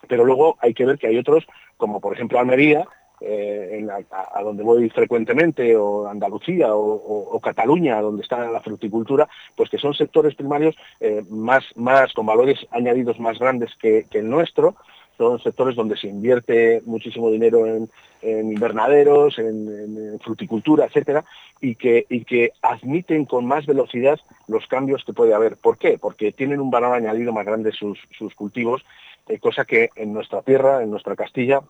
pero 0.08 0.24
luego 0.24 0.56
hay 0.60 0.72
que 0.72 0.86
ver 0.86 0.98
que 0.98 1.08
hay 1.08 1.18
otros, 1.18 1.46
como 1.76 2.00
por 2.00 2.14
ejemplo 2.14 2.38
Almería, 2.38 2.86
eh, 3.24 3.86
a, 4.10 4.42
donde 4.42 4.62
voy 4.62 4.88
frecuentemente, 4.90 5.76
o 5.76 6.06
Andalucía 6.06 6.68
o, 6.74 7.40
Cataluña, 7.40 8.00
donde 8.00 8.22
está 8.22 8.50
la 8.50 8.60
fruticultura, 8.60 9.28
pues 9.56 9.70
que 9.70 9.78
son 9.78 9.94
sectores 9.94 10.34
primarios 10.34 10.76
eh, 11.00 11.24
más, 11.28 11.64
más, 11.76 12.12
con 12.12 12.26
valores 12.26 12.66
añadidos 12.70 13.18
más 13.18 13.38
grandes 13.38 13.70
que, 13.80 14.06
el 14.12 14.28
nuestro, 14.28 14.76
son 15.18 15.40
sectores 15.40 15.76
donde 15.76 15.96
se 15.96 16.08
invierte 16.08 16.82
muchísimo 16.86 17.30
dinero 17.30 17.66
en, 17.66 17.90
invernaderos, 18.22 19.38
en, 19.38 20.18
fruticultura, 20.20 20.86
etcétera, 20.86 21.24
y 21.60 21.74
que, 21.74 22.06
y 22.08 22.24
que 22.24 22.52
admiten 22.62 23.24
con 23.24 23.46
más 23.46 23.66
velocidad 23.66 24.18
los 24.48 24.66
cambios 24.66 25.04
que 25.04 25.12
puede 25.12 25.34
haber. 25.34 25.56
¿Por 25.56 25.78
qué? 25.78 25.98
Porque 25.98 26.32
tienen 26.32 26.60
un 26.60 26.70
valor 26.70 26.94
añadido 26.94 27.32
más 27.32 27.44
grande 27.44 27.72
sus, 27.72 27.98
sus 28.16 28.34
cultivos, 28.34 28.84
eh, 29.28 29.38
cosa 29.38 29.64
que 29.64 29.90
en 29.96 30.12
nuestra 30.12 30.42
tierra, 30.42 30.82
en 30.82 30.90
nuestra 30.90 31.14
Castilla, 31.14 31.60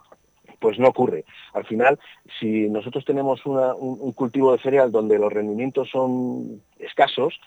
pues 0.62 0.78
no 0.78 0.88
ocurre. 0.88 1.24
Al 1.52 1.66
final, 1.66 1.98
si 2.38 2.70
nosotros 2.70 3.04
tenemos 3.04 3.44
un, 3.44 4.12
cultivo 4.12 4.52
de 4.52 4.62
cereal 4.62 4.92
donde 4.92 5.18
los 5.18 5.32
rendimientos 5.32 5.90
son 5.90 6.62
escasos, 6.78 7.38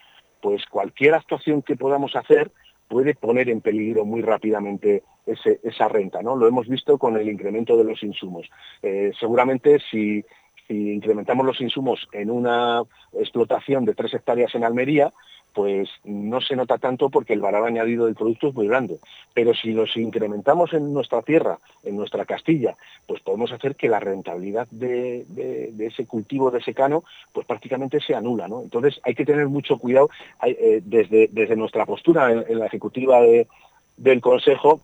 pues 0.41 0.65
cualquier 0.69 1.15
actuación 1.15 1.61
que 1.61 1.77
podamos 1.77 2.15
hacer 2.15 2.51
puede 2.89 3.15
poner 3.15 3.49
en 3.49 3.61
peligro 3.61 4.05
muy 4.05 4.21
rápidamente 4.21 5.03
esa 5.25 5.87
renta. 5.87 6.21
¿no? 6.21 6.35
Lo 6.35 6.47
hemos 6.47 6.67
visto 6.67 6.99
con 6.99 7.17
el 7.17 7.27
incremento 7.29 7.77
de 7.77 7.85
los 7.85 8.03
insumos. 8.03 8.47
Eh, 8.83 9.11
seguramente 9.17 9.79
si, 9.89 10.23
si 10.67 10.91
incrementamos 10.91 11.45
los 11.45 11.61
insumos 11.61 12.07
en 12.11 12.29
una 12.29 12.83
explotación 13.13 13.85
de 13.85 13.95
tres 13.95 14.13
hectáreas 14.13 14.53
en 14.55 14.65
Almería, 14.65 15.13
pues 15.55 15.89
no 16.03 16.41
se 16.41 16.55
nota 16.55 16.77
tanto 16.77 17.09
porque 17.09 17.33
el 17.33 17.39
valor 17.39 17.65
añadido 17.65 18.05
del 18.05 18.13
producto 18.13 18.49
es 18.49 18.53
muy 18.53 18.67
grande. 18.67 18.99
Pero 19.33 19.53
si 19.53 19.71
los 19.71 19.95
incrementamos 19.95 20.73
en 20.73 20.93
nuestra 20.93 21.21
tierra, 21.21 21.59
en 21.83 21.95
nuestra 21.95 22.25
Castilla, 22.25 22.75
pues 23.07 23.21
podemos 23.21 23.53
hacer 23.53 23.77
que 23.77 23.87
la 23.87 24.01
rentabilidad 24.01 24.67
de, 24.69 25.25
ese 25.79 26.05
cultivo 26.05 26.51
de 26.51 26.61
secano 26.61 27.05
pues 27.31 27.47
prácticamente 27.47 28.01
se 28.01 28.13
anula. 28.13 28.49
¿no? 28.49 28.61
Entonces 28.61 28.99
hay 29.03 29.15
que 29.15 29.25
tener 29.25 29.47
mucho 29.47 29.77
cuidado 29.77 30.09
eh, 30.45 30.81
desde, 30.83 31.29
desde 31.31 31.55
nuestra 31.55 31.85
postura 31.85 32.31
en, 32.31 32.59
la 32.59 32.65
ejecutiva 32.65 33.21
del 33.95 34.21
Consejo 34.21 34.81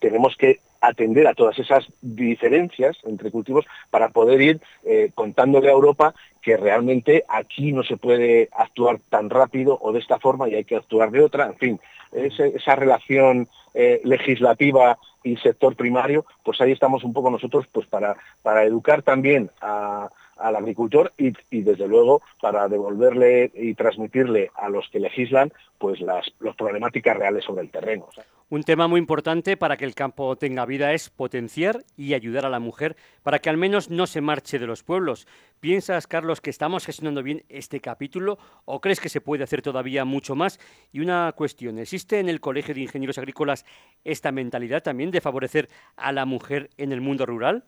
tenemos 0.00 0.36
que 0.36 0.60
atender 0.80 1.26
a 1.26 1.34
todas 1.34 1.58
esas 1.58 1.86
diferencias 2.00 2.96
entre 3.04 3.30
cultivos 3.30 3.64
para 3.90 4.10
poder 4.10 4.40
ir 4.40 4.60
eh, 4.84 5.10
contándole 5.14 5.68
a 5.68 5.72
Europa 5.72 6.14
que 6.42 6.56
realmente 6.56 7.24
aquí 7.28 7.72
no 7.72 7.82
se 7.82 7.96
puede 7.96 8.48
actuar 8.52 9.00
tan 9.08 9.30
rápido 9.30 9.78
o 9.80 9.92
de 9.92 9.98
esta 9.98 10.18
forma 10.18 10.48
y 10.48 10.54
hay 10.54 10.64
que 10.64 10.76
actuar 10.76 11.10
de 11.10 11.22
otra, 11.22 11.46
en 11.46 11.56
fin, 11.56 11.80
esa 12.12 12.76
relación 12.76 13.48
eh, 13.74 14.00
legislativa 14.04 14.96
y 15.22 15.36
sector 15.38 15.74
primario, 15.74 16.24
pues 16.44 16.60
ahí 16.60 16.72
estamos 16.72 17.02
un 17.02 17.12
poco 17.12 17.30
nosotros 17.30 17.66
pues 17.72 17.86
para, 17.88 18.16
para 18.42 18.64
educar 18.64 19.02
también 19.02 19.50
a, 19.60 20.08
al 20.36 20.56
agricultor 20.56 21.12
y, 21.16 21.32
desde 21.62 21.88
luego 21.88 22.22
para 22.40 22.68
devolverle 22.68 23.50
y 23.54 23.74
transmitirle 23.74 24.50
a 24.54 24.68
los 24.68 24.88
que 24.90 25.00
legislan 25.00 25.52
pues 25.78 26.00
las, 26.00 26.30
problemáticas 26.56 27.16
reales 27.16 27.44
sobre 27.44 27.62
el 27.62 27.70
terreno. 27.70 28.08
Un 28.48 28.62
tema 28.62 28.86
muy 28.86 29.00
importante 29.00 29.56
para 29.56 29.76
que 29.76 29.84
el 29.84 29.96
campo 29.96 30.36
tenga 30.36 30.64
vida 30.66 30.92
es 30.92 31.10
potenciar 31.10 31.82
y 31.96 32.14
ayudar 32.14 32.46
a 32.46 32.50
la 32.50 32.60
mujer 32.60 32.94
para 33.24 33.40
que 33.40 33.50
al 33.50 33.56
menos 33.56 33.90
no 33.90 34.06
se 34.06 34.20
marche 34.20 34.60
de 34.60 34.68
los 34.68 34.84
pueblos. 34.84 35.26
¿Piensas, 35.58 36.06
Carlos, 36.06 36.40
que 36.40 36.50
estamos 36.50 36.86
gestionando 36.86 37.24
bien 37.24 37.42
este 37.48 37.80
capítulo 37.80 38.38
o 38.64 38.80
crees 38.80 39.00
que 39.00 39.08
se 39.08 39.20
puede 39.20 39.42
hacer 39.42 39.62
todavía 39.62 40.04
mucho 40.04 40.36
más? 40.36 40.60
Y 40.92 41.00
una 41.00 41.32
cuestión, 41.36 41.80
¿existe 41.80 42.20
en 42.20 42.28
el 42.28 42.40
Colegio 42.40 42.72
de 42.72 42.82
Ingenieros 42.82 43.18
Agrícolas 43.18 43.64
esta 44.04 44.30
mentalidad 44.30 44.82
también 44.82 45.10
de 45.10 45.20
favorecer 45.20 45.68
a 45.96 46.12
la 46.12 46.24
mujer 46.24 46.70
en 46.76 46.92
el 46.92 47.00
mundo 47.00 47.26
rural? 47.26 47.64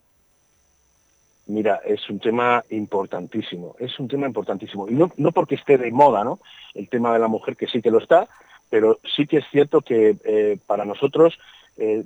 Mira, 1.49 1.81
es 1.83 2.09
un 2.11 2.21
tema 2.21 2.63
importantísimo, 2.69 3.75
es 3.79 3.99
un 3.99 4.07
tema 4.07 4.27
importantísimo. 4.27 4.87
Y 4.87 4.93
no, 4.93 5.11
no 5.17 5.33
porque 5.33 5.55
esté 5.55 5.79
de 5.79 5.91
moda, 5.91 6.23
¿no? 6.23 6.41
El 6.75 6.91
tema 6.91 7.11
de 7.15 7.19
la 7.19 7.27
mujer, 7.27 7.57
que 7.57 7.67
sí 7.67 7.81
que 7.81 7.91
lo 7.91 7.99
está, 7.99 8.29
pero 8.69 9.01
sí 9.17 9.27
que 9.27 9.39
es 9.39 9.45
cierto 9.51 9.81
que 9.81 10.19
eh, 10.25 10.59
para 10.67 10.85
nosotros, 10.85 11.39
eh, 11.79 12.05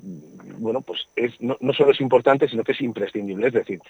bueno, 0.59 0.81
pues 0.81 1.09
es, 1.17 1.33
no, 1.41 1.57
solo 1.73 1.91
es 1.91 2.01
importante, 2.01 2.49
sino 2.49 2.63
que 2.63 2.71
es 2.71 2.81
imprescindible. 2.83 3.49
Es 3.49 3.55
decir, 3.55 3.81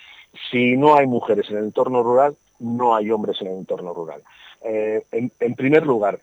si 0.51 0.75
no 0.79 0.97
hay 0.97 1.07
mujeres 1.07 1.51
en 1.51 1.59
el 1.59 1.65
entorno 1.65 2.03
rural, 2.03 2.35
no 2.59 2.97
hay 2.97 3.11
hombres 3.11 3.37
en 3.43 3.49
el 3.49 3.59
entorno 3.59 3.93
rural. 3.93 4.23
Eh, 4.65 5.05
en, 5.13 5.55
primer 5.55 5.85
lugar, 5.85 6.21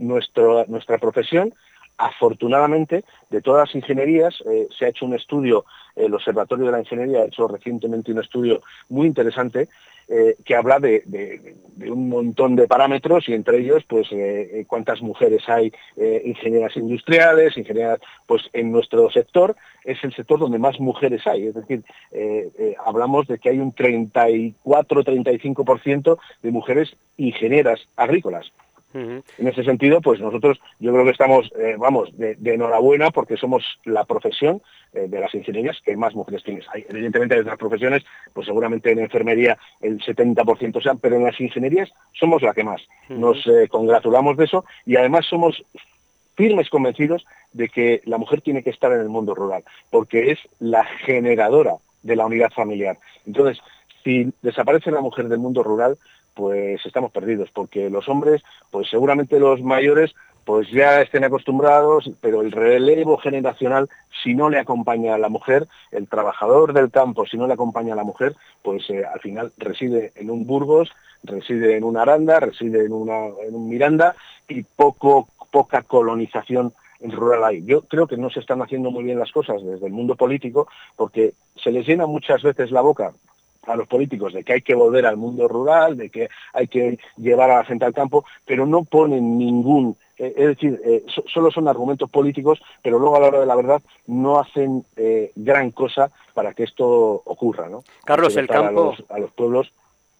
nuestra 0.00 0.98
profesión 0.98 1.54
Afortunadamente, 1.96 3.04
de 3.30 3.40
todas 3.40 3.68
las 3.68 3.76
ingenierías, 3.76 4.34
eh, 4.50 4.66
se 4.76 4.84
ha 4.84 4.88
hecho 4.88 5.06
un 5.06 5.14
estudio, 5.14 5.64
el 5.94 6.12
Observatorio 6.12 6.66
de 6.66 6.72
la 6.72 6.80
Ingeniería 6.80 7.20
ha 7.20 7.26
hecho 7.26 7.46
recientemente 7.46 8.10
un 8.10 8.18
estudio 8.18 8.62
muy 8.88 9.06
interesante 9.06 9.68
eh, 10.08 10.34
que 10.44 10.56
habla 10.56 10.80
de, 10.80 11.54
un 11.88 12.08
montón 12.08 12.56
de 12.56 12.66
parámetros 12.66 13.28
y 13.28 13.34
entre 13.34 13.60
ellos, 13.60 13.84
pues, 13.88 14.08
eh, 14.10 14.64
cuántas 14.66 15.02
mujeres 15.02 15.48
hay 15.48 15.72
ingenieras 16.24 16.76
industriales, 16.76 17.56
ingenieras, 17.56 18.00
pues, 18.26 18.42
en 18.52 18.72
nuestro 18.72 19.08
sector 19.10 19.54
es 19.84 20.02
el 20.02 20.12
sector 20.14 20.40
donde 20.40 20.58
más 20.58 20.80
mujeres 20.80 21.24
hay. 21.26 21.46
Es 21.46 21.54
decir, 21.54 21.84
hablamos 22.84 23.28
de 23.28 23.38
que 23.38 23.50
hay 23.50 23.60
un 23.60 23.72
34-35% 23.72 26.18
de 26.42 26.50
mujeres 26.50 26.96
ingenieras 27.16 27.86
agrícolas. 27.96 28.50
En 28.94 29.48
ese 29.48 29.64
sentido, 29.64 30.00
pues 30.00 30.20
nosotros 30.20 30.60
yo 30.78 30.92
creo 30.92 31.04
que 31.04 31.10
estamos, 31.10 31.50
eh, 31.58 31.74
vamos, 31.76 32.16
de, 32.16 32.36
enhorabuena 32.44 33.10
porque 33.10 33.36
somos 33.36 33.64
la 33.84 34.04
profesión 34.04 34.62
eh, 34.92 35.08
de 35.08 35.18
las 35.18 35.34
ingenierías 35.34 35.80
que 35.84 35.96
más 35.96 36.14
mujeres 36.14 36.44
tienes. 36.44 36.64
Hay, 36.72 36.86
evidentemente, 36.88 37.34
de 37.34 37.40
otras 37.40 37.58
profesiones, 37.58 38.04
pues 38.32 38.46
seguramente 38.46 38.92
en 38.92 39.00
enfermería 39.00 39.58
el 39.80 40.00
70% 40.00 40.80
sean, 40.80 40.98
pero 40.98 41.16
en 41.16 41.24
las 41.24 41.40
ingenierías 41.40 41.92
somos 42.12 42.42
la 42.42 42.54
que 42.54 42.62
más. 42.62 42.82
Nos 43.08 43.44
eh, 43.48 43.66
congratulamos 43.68 44.36
de 44.36 44.44
eso 44.44 44.64
y 44.86 44.94
además 44.94 45.26
somos 45.26 45.64
firmes 46.36 46.70
convencidos 46.70 47.26
de 47.52 47.68
que 47.68 48.00
la 48.04 48.18
mujer 48.18 48.42
tiene 48.42 48.62
que 48.62 48.70
estar 48.70 48.92
en 48.92 49.00
el 49.00 49.08
mundo 49.08 49.34
rural, 49.34 49.64
porque 49.90 50.30
es 50.30 50.38
la 50.60 50.84
generadora 50.84 51.76
de 52.02 52.16
la 52.16 52.26
unidad 52.26 52.50
familiar. 52.52 52.98
Entonces, 53.26 53.60
si 54.04 54.32
desaparece 54.42 54.90
la 54.90 55.00
mujer 55.00 55.28
del 55.28 55.38
mundo 55.38 55.62
rural, 55.62 55.98
pues 56.34 56.84
estamos 56.84 57.10
perdidos, 57.10 57.50
porque 57.52 57.88
los 57.90 58.08
hombres, 58.08 58.42
pues 58.70 58.88
seguramente 58.90 59.40
los 59.40 59.62
mayores, 59.62 60.14
pues 60.44 60.70
ya 60.70 61.00
estén 61.00 61.24
acostumbrados, 61.24 62.10
pero 62.20 62.42
el 62.42 62.52
relevo 62.52 63.16
generacional, 63.16 63.88
si 64.22 64.34
no 64.34 64.50
le 64.50 64.58
acompaña 64.58 65.14
a 65.14 65.18
la 65.18 65.30
mujer, 65.30 65.66
el 65.90 66.06
trabajador 66.06 66.74
del 66.74 66.90
campo, 66.90 67.24
si 67.24 67.38
no 67.38 67.46
le 67.46 67.54
acompaña 67.54 67.94
a 67.94 67.96
la 67.96 68.04
mujer, 68.04 68.36
pues 68.62 68.88
eh, 68.90 69.04
al 69.06 69.20
final 69.20 69.52
reside 69.56 70.12
en 70.16 70.30
un 70.30 70.46
Burgos, 70.46 70.90
reside 71.22 71.76
en 71.76 71.84
una 71.84 72.02
Aranda, 72.02 72.40
reside 72.40 72.84
en, 72.84 72.92
una, 72.92 73.26
en 73.46 73.54
un 73.54 73.68
Miranda 73.68 74.14
y 74.48 74.62
poco, 74.62 75.28
poca 75.50 75.82
colonización 75.82 76.74
rural 77.00 77.44
hay. 77.44 77.64
Yo 77.64 77.82
creo 77.82 78.06
que 78.06 78.16
no 78.16 78.28
se 78.30 78.40
están 78.40 78.60
haciendo 78.60 78.90
muy 78.90 79.04
bien 79.04 79.18
las 79.18 79.32
cosas 79.32 79.62
desde 79.62 79.86
el 79.86 79.92
mundo 79.92 80.14
político 80.14 80.68
porque 80.96 81.32
se 81.62 81.70
les 81.70 81.86
llena 81.86 82.06
muchas 82.06 82.42
veces 82.42 82.70
la 82.70 82.80
boca 82.80 83.12
a 83.66 83.76
los 83.76 83.88
políticos 83.88 84.32
de 84.32 84.44
que 84.44 84.54
hay 84.54 84.62
que 84.62 84.74
volver 84.74 85.06
al 85.06 85.16
mundo 85.16 85.48
rural, 85.48 85.96
de 85.96 86.10
que 86.10 86.28
hay 86.52 86.68
que 86.68 86.98
llevar 87.16 87.50
a 87.50 87.58
la 87.58 87.64
gente 87.64 87.84
al 87.84 87.94
campo, 87.94 88.24
pero 88.44 88.66
no 88.66 88.84
ponen 88.84 89.38
ningún, 89.38 89.96
eh, 90.18 90.34
es 90.36 90.46
decir, 90.48 90.80
eh, 90.84 91.04
solo 91.26 91.50
son 91.50 91.68
argumentos 91.68 92.10
políticos, 92.10 92.60
pero 92.82 92.98
luego 92.98 93.16
a 93.16 93.20
la 93.20 93.26
hora 93.28 93.40
de 93.40 93.46
la 93.46 93.56
verdad 93.56 93.82
no 94.06 94.38
hacen 94.38 94.84
eh, 94.96 95.32
gran 95.34 95.70
cosa 95.70 96.10
para 96.34 96.54
que 96.54 96.64
esto 96.64 96.86
ocurra, 97.24 97.68
¿no? 97.68 97.84
Carlos, 98.04 98.36
el 98.36 98.48
campo 98.48 98.94
a 99.08 99.18
los 99.18 99.30
pueblos 99.32 99.72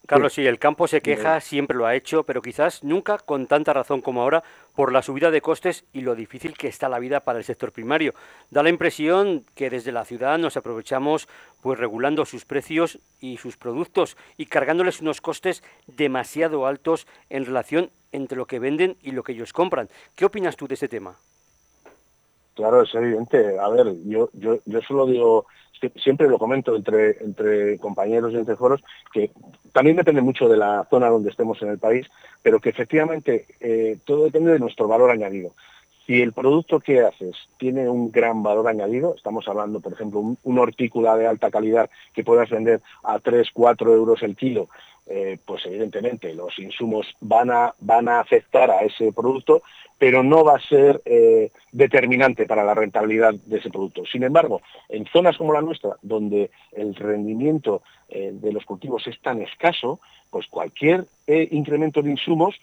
Carlos, 0.07 0.35
sí, 0.35 0.47
el 0.47 0.59
campo 0.59 0.87
se 0.87 1.01
queja, 1.01 1.41
siempre 1.41 1.79
lo 1.79 1.87
ha 1.87 1.95
hecho, 1.95 2.25
pero 2.25 2.43
quizás 2.43 2.85
nunca 2.85 3.17
con 3.17 3.47
tanta 3.47 3.73
razón 3.73 4.03
como 4.03 4.21
ahora 4.21 4.45
por 4.75 4.93
la 4.93 5.01
subida 5.01 5.31
de 5.31 5.41
costes 5.41 5.87
y 5.95 6.03
lo 6.03 6.15
difícil 6.15 6.59
que 6.59 6.69
está 6.69 6.91
la 6.91 6.99
vida 6.99 7.21
para 7.21 7.39
el 7.39 7.45
sector 7.45 7.73
primario. 7.73 8.13
Da 8.51 8.63
la 8.63 8.69
impresión 8.69 9.47
que 9.55 9.71
desde 9.71 9.93
la 9.93 10.05
ciudad 10.05 10.37
nos 10.37 10.59
aprovechamos 10.59 11.27
pues 11.63 11.79
regulando 11.79 12.27
sus 12.27 12.45
precios 12.45 12.99
y 13.19 13.39
sus 13.39 13.57
productos 13.57 14.19
y 14.37 14.45
cargándoles 14.45 15.01
unos 15.01 15.23
costes 15.23 15.63
demasiado 15.87 16.67
altos 16.67 17.07
en 17.31 17.47
relación 17.47 17.89
entre 18.13 18.37
lo 18.37 18.45
que 18.45 18.59
venden 18.59 18.99
y 19.03 19.13
lo 19.13 19.23
que 19.23 19.33
ellos 19.33 19.55
compran. 19.55 19.89
¿Qué 20.17 20.27
opinas 20.27 20.57
tú 20.57 20.69
de 20.69 20.75
ese 20.75 20.89
tema? 20.89 21.17
Claro, 22.55 22.83
es 22.83 22.95
evidente. 22.95 23.59
A 23.59 23.69
ver, 23.71 23.95
yo, 24.05 24.29
yo, 24.35 24.59
yo 24.67 24.81
solo 24.83 25.07
digo, 25.07 25.47
siempre 25.97 26.29
lo 26.29 26.39
comento 26.39 26.77
entre, 26.77 27.23
entre 27.23 27.79
compañeros 27.79 28.33
y 28.33 28.37
entre 28.37 28.57
foros, 28.57 28.83
que 29.13 29.31
también 29.73 29.97
depende 29.97 30.21
mucho 30.23 30.49
de 30.49 30.57
la 30.57 30.87
zona 30.91 31.09
donde 31.09 31.31
estemos 31.31 31.61
en 31.63 31.69
el 31.69 31.79
país, 31.79 32.07
pero 32.43 32.61
que 32.61 32.71
efectivamente 32.71 33.47
eh, 33.61 33.99
todo 34.05 34.25
depende 34.25 34.53
de 34.53 34.59
nuestro 34.59 34.89
valor 34.89 35.11
añadido. 35.11 35.55
Si 36.07 36.21
el 36.21 36.35
producto 36.35 36.81
que 36.81 37.01
haces 37.01 37.35
tiene 37.57 37.89
un 37.89 38.13
gran 38.13 38.43
valor 38.43 38.69
añadido, 38.69 39.15
estamos 39.15 39.49
hablando, 39.49 39.81
por 39.81 39.95
ejemplo, 39.95 40.21
un, 40.21 40.39
un 40.43 40.75
de 40.77 41.27
alta 41.27 41.51
calidad 41.51 41.89
que 42.13 42.25
puedas 42.25 42.51
vender 42.51 42.83
a 43.03 43.19
3, 43.19 43.49
4 43.53 43.95
euros 43.95 44.23
el 44.23 44.37
kilo, 44.37 44.69
eh, 45.07 45.37
pues 45.45 45.67
evidentemente 45.67 46.33
los 46.33 46.59
insumos 46.59 47.07
van 47.21 47.51
a, 47.51 47.75
van 47.81 48.09
a 48.09 48.21
afectar 48.21 48.71
a 48.71 48.81
ese 48.81 49.13
producto, 49.13 49.63
pero 49.99 50.23
no 50.23 50.45
va 50.45 50.57
a 50.57 50.61
ser 50.61 51.03
eh, 51.05 51.51
determinante 51.73 52.47
para 52.47 52.65
la 52.65 52.73
rentabilidad 52.73 53.35
de 53.35 53.59
ese 53.59 53.69
producto. 53.69 54.07
Sin 54.07 54.23
embargo, 54.23 54.63
en 54.89 55.05
zonas 55.07 55.37
como 55.37 55.53
la 55.53 55.61
nuestra, 55.61 55.97
donde 56.01 56.51
el 56.73 56.95
rendimiento 56.95 57.83
eh, 58.09 58.31
de 58.33 58.51
los 58.51 58.65
cultivos 58.65 59.07
es 59.07 59.21
tan 59.21 59.43
escaso, 59.43 60.01
pues 60.31 60.47
cualquier 60.49 61.05
incremento 61.27 62.03
de 62.03 62.11
insumos 62.11 62.59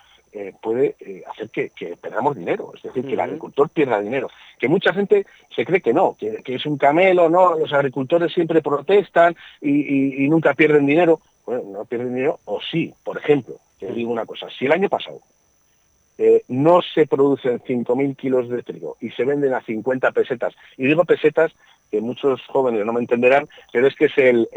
puede 0.62 0.96
hacer 1.30 1.50
que, 1.50 1.72
perdamos 2.02 2.38
dinero, 2.38 2.72
es 2.76 2.82
decir, 2.82 3.06
que 3.06 3.14
el 3.14 3.20
agricultor 3.20 3.70
pierda 3.70 4.02
dinero. 4.02 4.30
Que 4.60 4.68
mucha 4.68 4.94
gente 4.94 5.26
se 5.54 5.66
cree 5.66 5.82
que 5.82 5.94
no, 5.94 6.16
que, 6.18 6.42
es 6.46 6.66
un 6.66 6.78
camelo, 6.78 7.30
no, 7.30 7.58
los 7.58 7.72
agricultores 7.72 8.34
siempre 8.34 8.62
protestan 8.62 9.36
y 9.62 10.28
nunca 10.30 10.54
pierden 10.54 10.86
dinero 10.86 11.22
bueno, 11.46 11.64
no 11.66 11.86
pierden 11.86 12.14
dinero, 12.14 12.40
o 12.46 12.60
sí, 12.62 12.94
por 13.04 13.18
ejemplo, 13.18 13.56
te 13.80 13.92
digo 13.92 14.12
una 14.12 14.26
cosa, 14.26 14.48
si 14.58 14.66
el 14.66 14.72
año 14.72 14.90
pasado 14.90 15.22
eh, 16.18 16.44
no 16.48 16.82
se 16.82 17.08
producen 17.08 17.60
5.000 17.60 18.16
kilos 18.16 18.50
de 18.50 18.64
trigo 18.64 18.98
y 19.02 19.10
se 19.12 19.26
venden 19.26 19.54
a 19.54 19.62
50 19.62 20.12
pesetas, 20.12 20.54
y 20.78 20.86
digo 20.86 21.06
pesetas 21.06 21.52
que 21.90 22.00
muchos 22.00 22.42
jóvenes 22.48 22.86
no 22.86 22.94
me 22.94 23.02
entenderán, 23.02 23.50
pero 23.74 23.86
es 23.86 23.96
que 23.96 24.06
es 24.06 24.18
el, 24.18 24.48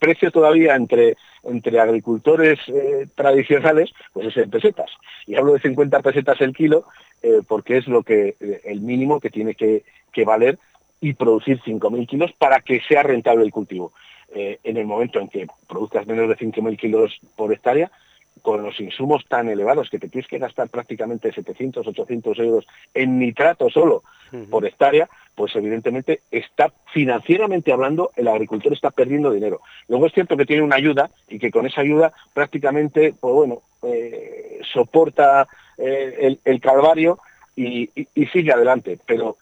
precio 0.00 0.32
todavía 0.32 0.74
entre, 0.74 1.16
entre 1.44 1.78
agricultores 1.78 2.58
eh, 2.66 3.06
tradicionales, 3.14 3.90
pues 4.12 4.26
es 4.26 4.36
en 4.36 4.50
pesetas. 4.50 4.90
Y 5.26 5.36
hablo 5.36 5.52
de 5.52 5.60
50 5.60 6.02
pesetas 6.02 6.40
el 6.40 6.52
kilo 6.52 6.86
eh, 7.22 7.40
porque 7.46 7.76
es 7.76 7.86
lo 7.86 8.02
que 8.02 8.34
el 8.64 8.80
mínimo 8.80 9.20
que 9.20 9.30
tiene 9.30 9.54
que, 9.54 9.84
que 10.12 10.24
valer 10.24 10.58
y 11.00 11.12
producir 11.12 11.60
5.000 11.60 12.06
kilos 12.06 12.32
para 12.32 12.60
que 12.60 12.80
sea 12.88 13.02
rentable 13.02 13.44
el 13.44 13.52
cultivo. 13.52 13.92
Eh, 14.34 14.58
en 14.64 14.76
el 14.76 14.86
momento 14.86 15.20
en 15.20 15.28
que 15.28 15.46
produzcas 15.68 16.06
menos 16.06 16.28
de 16.28 16.36
5.000 16.36 16.76
kilos 16.76 17.18
por 17.36 17.52
hectárea, 17.52 17.90
con 18.42 18.62
los 18.62 18.78
insumos 18.80 19.24
tan 19.26 19.48
elevados 19.48 19.88
que 19.90 19.98
te 19.98 20.08
tienes 20.08 20.28
que 20.28 20.38
gastar 20.38 20.68
prácticamente 20.68 21.32
700, 21.32 21.86
800 21.86 22.38
euros 22.38 22.66
en 22.94 23.18
nitrato 23.18 23.70
solo 23.70 24.02
por 24.50 24.66
hectárea, 24.66 25.08
pues 25.34 25.54
evidentemente 25.54 26.20
está 26.30 26.72
financieramente 26.92 27.72
hablando, 27.72 28.10
el 28.16 28.28
agricultor 28.28 28.72
está 28.72 28.90
perdiendo 28.90 29.30
dinero. 29.30 29.60
Luego 29.88 30.06
es 30.06 30.12
cierto 30.12 30.36
que 30.36 30.46
tiene 30.46 30.62
una 30.62 30.76
ayuda 30.76 31.10
y 31.28 31.38
que 31.38 31.50
con 31.50 31.66
esa 31.66 31.80
ayuda 31.80 32.12
prácticamente, 32.34 33.14
pues 33.18 33.34
bueno, 33.34 33.62
eh, 33.82 34.60
soporta 34.72 35.46
eh, 35.78 36.38
el, 36.44 36.60
calvario 36.60 37.18
y, 37.54 37.90
sigue 38.32 38.52
adelante, 38.52 38.98
pero 39.06 39.36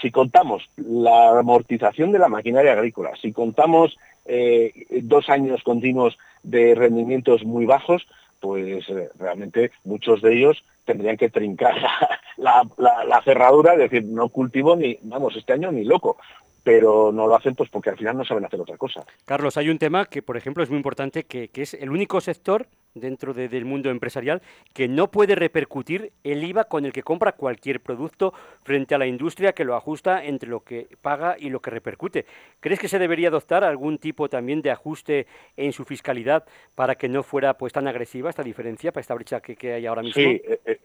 si 0.00 0.10
contamos 0.10 0.68
la 0.76 1.38
amortización 1.38 2.12
de 2.12 2.18
la 2.18 2.28
maquinaria 2.28 2.72
agrícola, 2.72 3.12
si 3.20 3.32
contamos 3.32 3.96
eh, 4.26 4.86
dos 5.02 5.28
años 5.28 5.62
continuos 5.62 6.18
de 6.42 6.74
rendimientos 6.74 7.44
muy 7.44 7.66
bajos, 7.66 8.06
pues 8.40 8.88
eh, 8.88 9.10
realmente 9.18 9.70
muchos 9.84 10.22
de 10.22 10.34
ellos 10.34 10.64
tendrían 10.84 11.16
que 11.16 11.30
trincar 11.30 11.74
la, 12.36 13.22
cerradura, 13.24 13.74
es 13.74 13.78
decir, 13.80 14.04
no 14.04 14.28
cultivo 14.28 14.76
ni, 14.76 14.98
vamos, 15.02 15.36
este 15.36 15.52
año 15.52 15.70
ni 15.70 15.84
loco 15.84 16.16
pero 16.62 17.12
no 17.12 17.26
lo 17.26 17.34
hacen 17.34 17.54
pues 17.54 17.70
porque 17.70 17.90
al 17.90 17.96
final 17.96 18.16
no 18.16 18.24
saben 18.24 18.44
hacer 18.44 18.60
otra 18.60 18.76
cosa. 18.76 19.04
Carlos, 19.24 19.56
hay 19.56 19.68
un 19.68 19.78
tema 19.78 20.06
que, 20.06 20.22
por 20.22 20.36
ejemplo, 20.36 20.62
es 20.62 20.70
muy 20.70 20.76
importante, 20.76 21.24
que, 21.24 21.48
que 21.48 21.62
es 21.62 21.74
el 21.74 21.90
único 21.90 22.20
sector 22.20 22.66
dentro 22.94 23.32
del 23.34 23.64
mundo 23.64 23.90
empresarial 23.90 24.42
que 24.74 24.88
no 24.88 25.10
puede 25.10 25.34
repercutir 25.34 26.12
el 26.24 26.42
IVA 26.42 26.64
con 26.64 26.84
el 26.84 26.92
que 26.92 27.02
compra 27.02 27.32
cualquier 27.32 27.80
producto 27.80 28.34
frente 28.62 28.94
a 28.94 28.98
la 28.98 29.06
industria 29.06 29.52
que 29.52 29.64
lo 29.64 29.76
ajusta 29.76 30.24
entre 30.24 30.48
lo 30.48 30.60
que 30.60 30.88
paga 31.00 31.36
y 31.38 31.50
lo 31.50 31.60
que 31.60 31.70
repercute. 31.70 32.26
¿Crees 32.58 32.80
que 32.80 32.88
se 32.88 32.98
debería 32.98 33.28
adoptar 33.28 33.64
algún 33.64 33.98
tipo 33.98 34.28
también 34.28 34.62
de 34.62 34.70
ajuste 34.70 35.26
en 35.56 35.72
su 35.72 35.84
fiscalidad 35.84 36.44
para 36.74 36.96
que 36.96 37.08
no 37.08 37.22
fuera 37.22 37.56
pues 37.56 37.72
tan 37.72 37.86
agresiva 37.86 38.30
esta 38.30 38.42
diferencia, 38.42 38.92
para 38.92 39.02
esta 39.02 39.14
brecha 39.14 39.40
que, 39.40 39.72
hay 39.72 39.86
ahora 39.86 40.02
mismo? 40.02 40.22
Sí, 40.22 40.42
eh, 40.44 40.79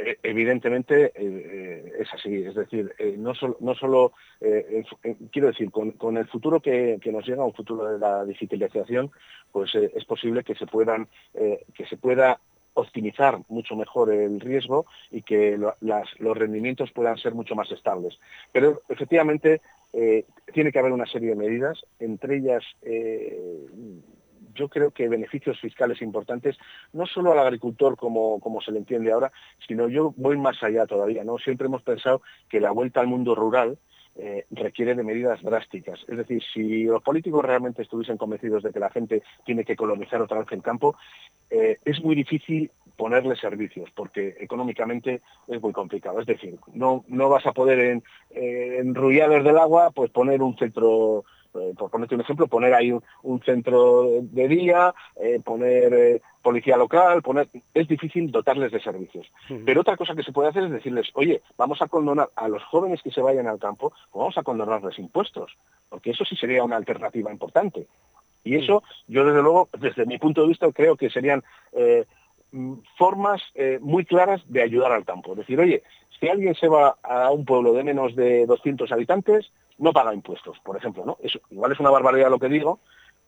eh, 0.00 0.10
eh, 0.10 0.18
evidentemente 0.22 1.12
es 2.00 2.12
así, 2.12 2.34
es 2.42 2.54
decir, 2.54 2.94
no 3.18 3.34
solo, 3.34 3.56
no 3.60 3.74
solo 3.74 4.12
quiero 5.30 5.48
decir, 5.48 5.70
con, 5.70 6.16
el 6.16 6.26
futuro 6.28 6.60
que, 6.60 6.98
nos 7.06 7.26
llega, 7.26 7.44
un 7.44 7.54
futuro 7.54 7.86
de 7.86 7.98
la 7.98 8.24
digitalización, 8.24 9.10
pues 9.52 9.74
eh, 9.74 9.90
es 9.94 10.04
posible 10.04 10.44
que 10.44 10.54
se 10.54 10.66
puedan 10.66 11.08
eh, 11.34 11.64
que 11.74 11.86
se 11.86 11.96
pueda 11.96 12.40
optimizar 12.74 13.40
mucho 13.48 13.74
mejor 13.74 14.12
el 14.12 14.40
riesgo 14.40 14.86
y 15.10 15.22
que 15.22 15.58
los 15.58 16.38
rendimientos 16.38 16.92
puedan 16.92 17.18
ser 17.18 17.34
mucho 17.34 17.54
más 17.56 17.70
estables. 17.72 18.18
Pero 18.52 18.82
efectivamente 18.88 19.60
eh, 19.92 20.24
tiene 20.54 20.70
que 20.70 20.78
haber 20.78 20.92
una 20.92 21.06
serie 21.06 21.30
de 21.30 21.34
medidas, 21.34 21.84
entre 21.98 22.36
ellas 22.36 22.64
yo 24.60 24.68
creo 24.68 24.90
que 24.90 25.08
beneficios 25.08 25.58
fiscales 25.58 26.02
importantes, 26.02 26.58
no 26.92 27.06
solo 27.06 27.32
al 27.32 27.38
agricultor 27.38 27.96
como, 27.96 28.38
como 28.40 28.60
se 28.60 28.72
le 28.72 28.78
entiende 28.78 29.10
ahora, 29.10 29.32
sino 29.66 29.88
yo 29.88 30.12
voy 30.18 30.36
más 30.36 30.62
allá 30.62 30.86
todavía. 30.86 31.24
¿no? 31.24 31.38
Siempre 31.38 31.66
hemos 31.66 31.82
pensado 31.82 32.20
que 32.48 32.60
la 32.60 32.70
vuelta 32.70 33.00
al 33.00 33.06
mundo 33.06 33.34
rural 33.34 33.78
eh, 34.16 34.44
requiere 34.50 34.94
de 34.94 35.02
medidas 35.02 35.40
drásticas. 35.42 35.98
Es 36.06 36.18
decir, 36.18 36.42
si 36.52 36.84
los 36.84 37.02
políticos 37.02 37.42
realmente 37.42 37.80
estuviesen 37.80 38.18
convencidos 38.18 38.62
de 38.62 38.70
que 38.70 38.80
la 38.80 38.90
gente 38.90 39.22
tiene 39.46 39.64
que 39.64 39.76
colonizar 39.76 40.20
otra 40.20 40.40
vez 40.40 40.48
el 40.52 40.62
campo, 40.62 40.96
eh, 41.48 41.78
es 41.86 42.02
muy 42.02 42.14
difícil 42.14 42.70
ponerle 42.98 43.34
servicios 43.36 43.88
porque 43.94 44.36
económicamente 44.40 45.22
es 45.48 45.62
muy 45.62 45.72
complicado. 45.72 46.20
Es 46.20 46.26
decir, 46.26 46.58
no, 46.74 47.02
no 47.08 47.30
vas 47.30 47.46
a 47.46 47.52
poder 47.52 47.78
en, 47.78 48.02
en 48.30 48.94
Ruillados 48.94 49.42
del 49.42 49.56
Agua 49.56 49.90
pues 49.90 50.10
poner 50.10 50.42
un 50.42 50.54
centro 50.58 51.24
eh, 51.52 51.74
por 51.76 51.89
ponerte 52.00 52.14
un 52.14 52.20
ejemplo, 52.22 52.46
poner 52.46 52.74
ahí 52.74 52.92
un, 53.22 53.42
centro 53.42 54.08
de 54.22 54.48
día, 54.48 54.94
eh, 55.16 55.40
poner 55.44 55.92
eh, 55.92 56.22
policía 56.42 56.76
local, 56.76 57.20
poner... 57.22 57.48
Es 57.74 57.86
difícil 57.88 58.30
dotarles 58.30 58.72
de 58.72 58.80
servicios. 58.80 59.30
Pero 59.66 59.82
otra 59.82 59.96
cosa 59.96 60.14
que 60.14 60.22
se 60.22 60.32
puede 60.32 60.48
hacer 60.48 60.64
es 60.64 60.70
decirles, 60.70 61.10
oye, 61.14 61.42
vamos 61.58 61.82
a 61.82 61.88
condonar 61.88 62.30
a 62.36 62.48
los 62.48 62.62
jóvenes 62.64 63.02
que 63.02 63.10
se 63.10 63.20
vayan 63.20 63.46
al 63.46 63.58
campo, 63.58 63.92
vamos 64.14 64.38
a 64.38 64.42
condonarles 64.42 64.98
impuestos, 64.98 65.52
porque 65.88 66.10
eso 66.10 66.24
sí 66.24 66.36
sería 66.36 66.64
una 66.64 66.76
alternativa 66.76 67.30
importante. 67.30 67.86
Y 68.42 68.56
eso, 68.56 68.82
yo 69.06 69.24
desde 69.24 69.42
luego, 69.42 69.68
desde 69.78 70.06
mi 70.06 70.16
punto 70.18 70.40
de 70.40 70.48
vista, 70.48 70.72
creo 70.72 70.96
que 70.96 71.10
serían 71.10 71.44
mm, 72.52 72.72
formas 72.96 73.42
muy 73.80 74.06
claras 74.06 74.40
de 74.46 74.62
ayudar 74.62 74.92
al 74.92 75.04
campo. 75.04 75.32
Es 75.32 75.38
decir, 75.38 75.60
oye, 75.60 75.82
si 76.20 76.28
alguien 76.28 76.54
se 76.54 76.68
va 76.68 76.96
a 77.02 77.30
un 77.30 77.44
pueblo 77.44 77.72
de 77.72 77.82
menos 77.82 78.14
de 78.14 78.46
200 78.46 78.92
habitantes, 78.92 79.50
no 79.78 79.92
paga 79.92 80.14
impuestos, 80.14 80.58
por 80.60 80.76
ejemplo. 80.76 81.04
¿no? 81.04 81.16
Eso, 81.22 81.40
igual 81.50 81.72
es 81.72 81.80
una 81.80 81.90
barbaridad 81.90 82.30
lo 82.30 82.38
que 82.38 82.48
digo, 82.48 82.80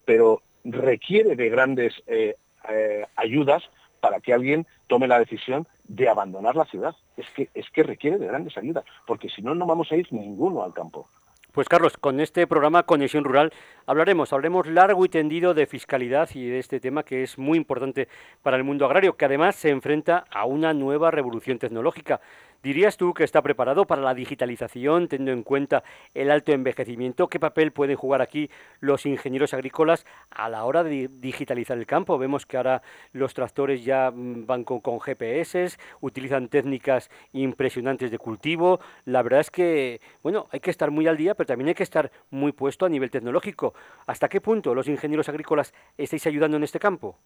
pero 0.05 0.43
requiere 0.65 1.35
de 1.35 1.49
grandes 1.49 1.95
eh, 2.07 2.37
eh, 2.69 3.07
ayudas 3.17 3.63
para 4.01 4.21
que 4.21 4.33
alguien 4.33 4.67
tome 4.89 5.09
la 5.09 5.19
decisión 5.19 5.67
de 5.85 6.09
abandonar 6.09 6.55
la 6.55 6.67
ciudad. 6.67 6.95
Es 7.17 7.27
que, 7.31 7.49
es 7.55 7.71
que 7.71 7.83
requiere 7.83 8.19
de 8.19 8.27
grandes 8.27 8.57
ayudas, 8.57 8.85
porque 9.07 9.29
si 9.29 9.43
no, 9.43 9.55
no 9.55 9.67
vamos 9.67 9.91
a 9.91 9.97
ir 9.97 10.13
ninguno 10.13 10.63
al 10.63 10.75
campo. 10.75 11.09
Pues 11.53 11.69
Carlos, 11.69 11.99
con 11.99 12.19
este 12.19 12.47
programa 12.47 12.85
Conexión 12.85 13.25
Rural 13.25 13.53
hablaremos, 13.85 14.33
hablaremos 14.33 14.67
largo 14.67 15.05
y 15.05 15.11
tendido 15.11 15.53
de 15.53 15.67
fiscalidad 15.67 16.31
y 16.35 16.47
de 16.47 16.59
este 16.59 16.81
tema 16.81 17.03
que 17.03 17.23
es 17.23 17.37
muy 17.37 17.59
importante 17.59 18.09
para 18.41 18.57
el 18.57 18.65
mundo 18.65 18.87
agrario, 18.87 19.19
que 19.19 19.27
además 19.27 19.57
se 19.57 19.69
enfrenta 19.69 20.25
a 20.31 20.47
una 20.47 20.73
nueva 20.73 21.11
revolución 21.11 21.59
tecnológica. 21.59 22.23
¿Dirías 22.62 22.97
tú 22.97 23.12
que 23.12 23.25
está 23.25 23.42
preparado 23.42 23.88
para 23.88 24.02
la 24.02 24.14
digitalización, 24.14 25.08
teniendo 25.08 25.32
en 25.32 25.43
cuenta 25.43 25.82
el 26.15 26.30
alto 26.30 26.52
envejecimiento? 26.52 27.26
¿Qué 27.26 27.41
papel 27.41 27.73
pueden 27.73 27.97
jugar 27.97 28.23
aquí 28.23 28.50
los 28.78 29.04
ingenieros 29.04 29.52
agrícolas 29.52 30.06
a 30.30 30.49
la 30.49 30.65
hora 30.65 30.84
de 30.84 31.10
digitalizar 31.13 31.76
el 31.76 31.87
campo? 31.87 32.19
Vemos 32.19 32.47
que 32.47 32.56
ahora 32.56 32.82
los 33.13 33.34
tractores 33.34 33.84
ya 33.84 34.13
mm, 34.13 34.47
van 34.47 34.63
con, 34.63 35.00
GPS, 35.00 35.76
utilizan 36.00 36.49
técnicas 36.49 37.10
impresionantes 37.32 38.13
de 38.13 38.19
cultivo. 38.19 38.78
La 39.06 39.23
verdad 39.23 39.41
es 39.41 39.50
que, 39.50 40.00
bueno, 40.23 40.47
hay 40.52 40.60
que 40.60 40.71
estar 40.71 40.93
muy 40.93 41.08
al 41.08 41.17
día, 41.17 41.34
pero 41.34 41.49
también 41.49 41.67
hay 41.67 41.75
que 41.75 41.82
estar 41.82 42.13
muy 42.30 42.52
puesto 42.52 42.87
a 42.87 42.89
nivel 42.89 43.10
tecnológico. 43.10 43.75
¿Hasta 44.06 44.28
qué 44.28 44.41
punto 44.41 44.73
los 44.73 44.87
ingenieros 44.87 45.28
agrícolas 45.28 45.75
estáis 45.99 46.28
ayudando 46.28 46.58
en 46.58 46.63
este 46.63 46.78
campo? 46.78 47.19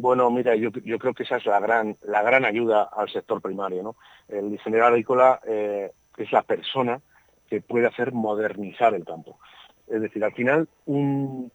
Bueno, 0.00 0.30
mira, 0.30 0.54
yo, 0.54 0.70
creo 0.70 1.12
que 1.12 1.24
esa 1.24 1.38
es 1.38 1.46
la 1.46 1.58
gran, 1.58 1.96
la 2.02 2.22
gran 2.22 2.44
ayuda 2.44 2.84
al 2.84 3.10
sector 3.10 3.42
primario. 3.42 3.82
¿no? 3.82 3.96
El 4.28 4.44
ingeniero 4.44 4.86
agrícola 4.86 5.40
eh, 5.44 5.90
es 6.16 6.30
la 6.30 6.42
persona 6.42 7.00
que 7.50 7.60
puede 7.60 7.88
hacer 7.88 8.12
modernizar 8.12 8.94
el 8.94 9.04
campo. 9.04 9.40
Es 9.88 10.00
decir, 10.00 10.22
al 10.22 10.32
final, 10.34 10.68
un, 10.86 11.50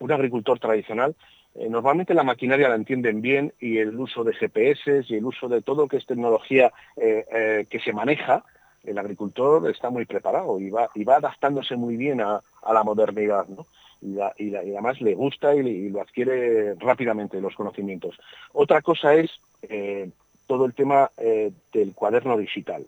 agricultor 0.00 0.58
tradicional, 0.58 1.14
eh, 1.54 1.68
normalmente 1.70 2.14
la 2.14 2.24
maquinaria 2.24 2.68
la 2.68 2.74
entienden 2.74 3.20
bien 3.20 3.54
y 3.60 3.78
el 3.78 3.96
uso 3.96 4.24
de 4.24 4.34
GPS 4.34 5.04
y 5.06 5.14
el 5.14 5.24
uso 5.24 5.48
de 5.48 5.62
todo 5.62 5.86
que 5.86 5.98
es 5.98 6.06
tecnología 6.06 6.72
eh, 6.96 7.64
que 7.70 7.78
se 7.78 7.92
maneja, 7.92 8.44
el 8.82 8.98
agricultor 8.98 9.70
está 9.70 9.90
muy 9.90 10.04
preparado 10.04 10.58
y 10.58 10.68
va, 10.68 10.90
y 10.96 11.04
va 11.04 11.18
adaptándose 11.18 11.76
muy 11.76 11.96
bien 11.96 12.20
a, 12.20 12.42
a 12.60 12.74
la 12.74 12.82
modernidad. 12.82 13.46
¿no? 13.46 13.66
Y, 14.04 14.54
además 14.54 15.00
le 15.00 15.14
gusta 15.14 15.54
y, 15.54 15.88
lo 15.88 16.02
adquiere 16.02 16.74
rápidamente 16.74 17.40
los 17.40 17.54
conocimientos. 17.54 18.18
Otra 18.52 18.82
cosa 18.82 19.14
es 19.14 19.30
eh, 19.62 20.10
todo 20.46 20.66
el 20.66 20.74
tema 20.74 21.10
eh, 21.16 21.50
del 21.72 21.94
cuaderno 21.94 22.36
digital. 22.36 22.86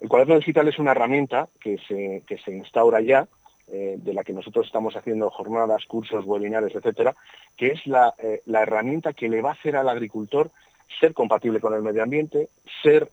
El 0.00 0.08
cuaderno 0.08 0.36
digital 0.36 0.68
es 0.68 0.78
una 0.78 0.90
herramienta 0.90 1.48
que 1.60 1.78
se, 1.88 2.22
que 2.26 2.36
se 2.38 2.52
instaura 2.52 3.00
ya, 3.00 3.26
eh, 3.68 3.96
de 3.96 4.12
la 4.12 4.24
que 4.24 4.34
nosotros 4.34 4.66
estamos 4.66 4.94
haciendo 4.94 5.30
jornadas, 5.30 5.86
cursos, 5.86 6.26
webinars, 6.26 6.74
etcétera, 6.74 7.16
que 7.56 7.68
es 7.68 7.86
la, 7.86 8.14
la, 8.44 8.62
herramienta 8.62 9.14
que 9.14 9.30
le 9.30 9.40
va 9.40 9.50
a 9.50 9.54
hacer 9.54 9.76
al 9.76 9.88
agricultor 9.88 10.50
ser 11.00 11.14
compatible 11.14 11.60
con 11.60 11.72
el 11.72 11.80
medio 11.80 12.02
ambiente, 12.02 12.50
ser 12.82 13.08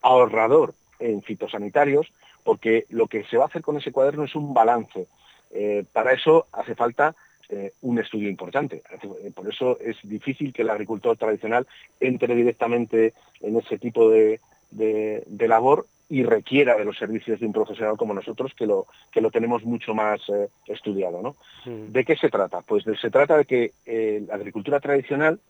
ahorrador 0.00 0.72
en 0.98 1.20
fitosanitarios, 1.20 2.10
porque 2.42 2.86
lo 2.88 3.06
que 3.06 3.24
se 3.24 3.36
va 3.36 3.44
a 3.44 3.46
hacer 3.48 3.60
con 3.60 3.76
ese 3.76 3.92
cuaderno 3.92 4.24
es 4.24 4.34
un 4.34 4.54
balance 4.54 5.06
eh, 5.50 5.84
para 5.92 6.12
eso 6.12 6.46
hace 6.52 6.74
falta 6.74 7.14
eh, 7.48 7.72
un 7.82 7.98
estudio 7.98 8.28
importante. 8.28 8.82
Eh, 9.02 9.30
por 9.34 9.48
eso 9.48 9.78
es 9.80 9.96
difícil 10.02 10.52
que 10.52 10.62
el 10.62 10.70
agricultor 10.70 11.16
tradicional 11.16 11.66
entre 11.98 12.34
directamente 12.34 13.14
en 13.40 13.56
ese 13.56 13.78
tipo 13.78 14.10
de, 14.10 14.40
labor 15.28 15.86
y 16.08 16.22
requiera 16.22 16.76
de 16.76 16.84
los 16.84 16.98
servicios 16.98 17.40
de 17.40 17.46
un 17.46 17.52
profesional 17.52 17.96
como 17.96 18.14
nosotros 18.14 18.52
que 18.54 18.66
lo, 18.66 18.86
que 19.12 19.20
lo 19.20 19.30
tenemos 19.30 19.64
mucho 19.64 19.94
más 19.94 20.20
estudiado. 20.66 21.22
¿no? 21.22 21.36
Mm. 21.64 21.92
¿De 21.92 22.04
qué 22.04 22.16
se 22.16 22.30
trata? 22.30 22.62
Pues 22.62 22.84
se 23.00 23.10
trata 23.10 23.38
de 23.38 23.44
que 23.44 23.72
la 24.26 24.34
agricultura 24.34 24.80
tradicional, 24.80 25.40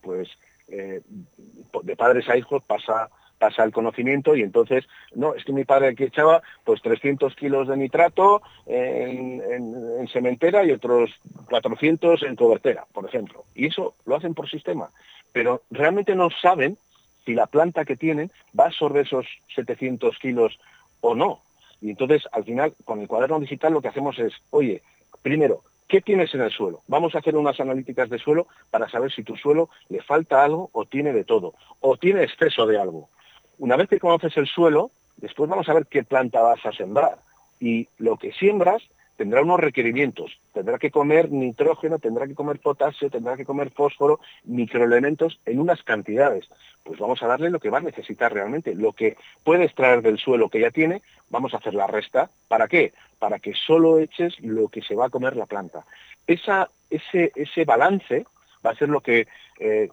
pues 0.00 0.28
de 0.68 1.96
padres 1.96 2.28
a 2.28 2.36
hijos 2.36 2.62
pasa 2.64 3.10
el 3.58 3.72
conocimiento 3.72 4.34
y 4.36 4.42
entonces, 4.42 4.86
no, 5.14 5.34
es 5.34 5.44
que 5.44 5.52
mi 5.52 5.64
padre 5.64 5.88
aquí 5.88 6.04
echaba 6.04 6.42
pues 6.64 6.82
300 6.82 7.34
kilos 7.34 7.68
de 7.68 7.76
nitrato 7.76 8.42
en, 8.66 10.08
sementera 10.12 10.64
y 10.64 10.70
otros 10.70 11.10
400 11.48 12.22
en 12.22 12.36
cobertera, 12.36 12.86
por 12.92 13.06
ejemplo. 13.06 13.44
Y 13.54 13.66
eso 13.66 13.94
lo 14.04 14.16
hacen 14.16 14.34
por 14.34 14.48
sistema. 14.48 14.90
Pero 15.32 15.62
realmente 15.70 16.14
no 16.14 16.28
saben 16.30 16.78
si 17.24 17.34
la 17.34 17.46
planta 17.46 17.84
que 17.84 17.96
tienen 17.96 18.30
va 18.58 18.64
a 18.64 18.68
absorber 18.68 19.06
esos 19.06 19.26
700 19.54 20.18
kilos 20.18 20.58
o 21.00 21.14
no. 21.14 21.42
Y 21.80 21.90
entonces, 21.90 22.22
al 22.32 22.44
final, 22.44 22.74
con 22.84 23.00
el 23.00 23.08
cuaderno 23.08 23.40
digital 23.40 23.72
lo 23.72 23.82
que 23.82 23.88
hacemos 23.88 24.18
es, 24.18 24.32
oye, 24.50 24.82
primero, 25.22 25.62
¿Qué 25.88 26.00
tienes 26.00 26.34
en 26.34 26.40
el 26.40 26.50
suelo? 26.50 26.82
Vamos 26.88 27.14
a 27.14 27.18
hacer 27.18 27.36
unas 27.36 27.60
analíticas 27.60 28.08
de 28.08 28.18
suelo 28.18 28.46
para 28.70 28.88
saber 28.88 29.12
si 29.12 29.22
tu 29.22 29.36
suelo 29.36 29.68
le 29.88 30.02
falta 30.02 30.42
algo 30.42 30.70
o 30.72 30.86
tiene 30.86 31.12
de 31.12 31.24
todo, 31.24 31.54
o 31.80 31.96
tiene 31.96 32.22
exceso 32.22 32.66
de 32.66 32.78
algo. 32.78 33.10
Una 33.58 33.76
vez 33.76 33.88
que 33.88 34.00
conoces 34.00 34.36
el 34.36 34.46
suelo, 34.46 34.90
después 35.16 35.48
vamos 35.48 35.68
a 35.68 35.74
ver 35.74 35.86
qué 35.86 36.04
planta 36.04 36.40
vas 36.40 36.64
a 36.64 36.72
sembrar. 36.72 37.18
Y 37.60 37.88
lo 37.98 38.16
que 38.16 38.32
siembras 38.32 38.82
tendrá 39.16 39.42
unos 39.42 39.60
requerimientos, 39.60 40.38
tendrá 40.52 40.78
que 40.78 40.90
comer 40.90 41.30
nitrógeno, 41.30 41.98
tendrá 41.98 42.26
que 42.26 42.34
comer 42.34 42.58
potasio, 42.58 43.10
tendrá 43.10 43.36
que 43.36 43.44
comer 43.44 43.70
fósforo, 43.70 44.18
microelementos 44.44 45.38
en 45.44 45.60
unas 45.60 45.82
cantidades. 45.82 46.48
Pues 46.82 46.98
vamos 46.98 47.22
a 47.22 47.26
darle 47.26 47.50
lo 47.50 47.60
que 47.60 47.70
va 47.70 47.78
a 47.78 47.82
necesitar 47.82 48.32
realmente, 48.32 48.74
lo 48.74 48.92
que 48.92 49.16
puede 49.44 49.64
extraer 49.64 50.02
del 50.02 50.18
suelo 50.18 50.48
que 50.48 50.60
ya 50.60 50.70
tiene, 50.70 51.02
vamos 51.30 51.54
a 51.54 51.58
hacer 51.58 51.74
la 51.74 51.86
resta. 51.86 52.30
¿Para 52.48 52.66
qué? 52.68 52.92
Para 53.18 53.38
que 53.38 53.54
solo 53.54 54.00
eches 54.00 54.38
lo 54.40 54.68
que 54.68 54.82
se 54.82 54.96
va 54.96 55.06
a 55.06 55.10
comer 55.10 55.36
la 55.36 55.46
planta. 55.46 55.84
Esa, 56.26 56.70
ese, 56.90 57.32
ese 57.36 57.64
balance 57.64 58.26
va 58.64 58.70
a 58.70 58.76
ser 58.76 58.88
lo 58.88 59.00
que 59.00 59.28
eh, 59.60 59.88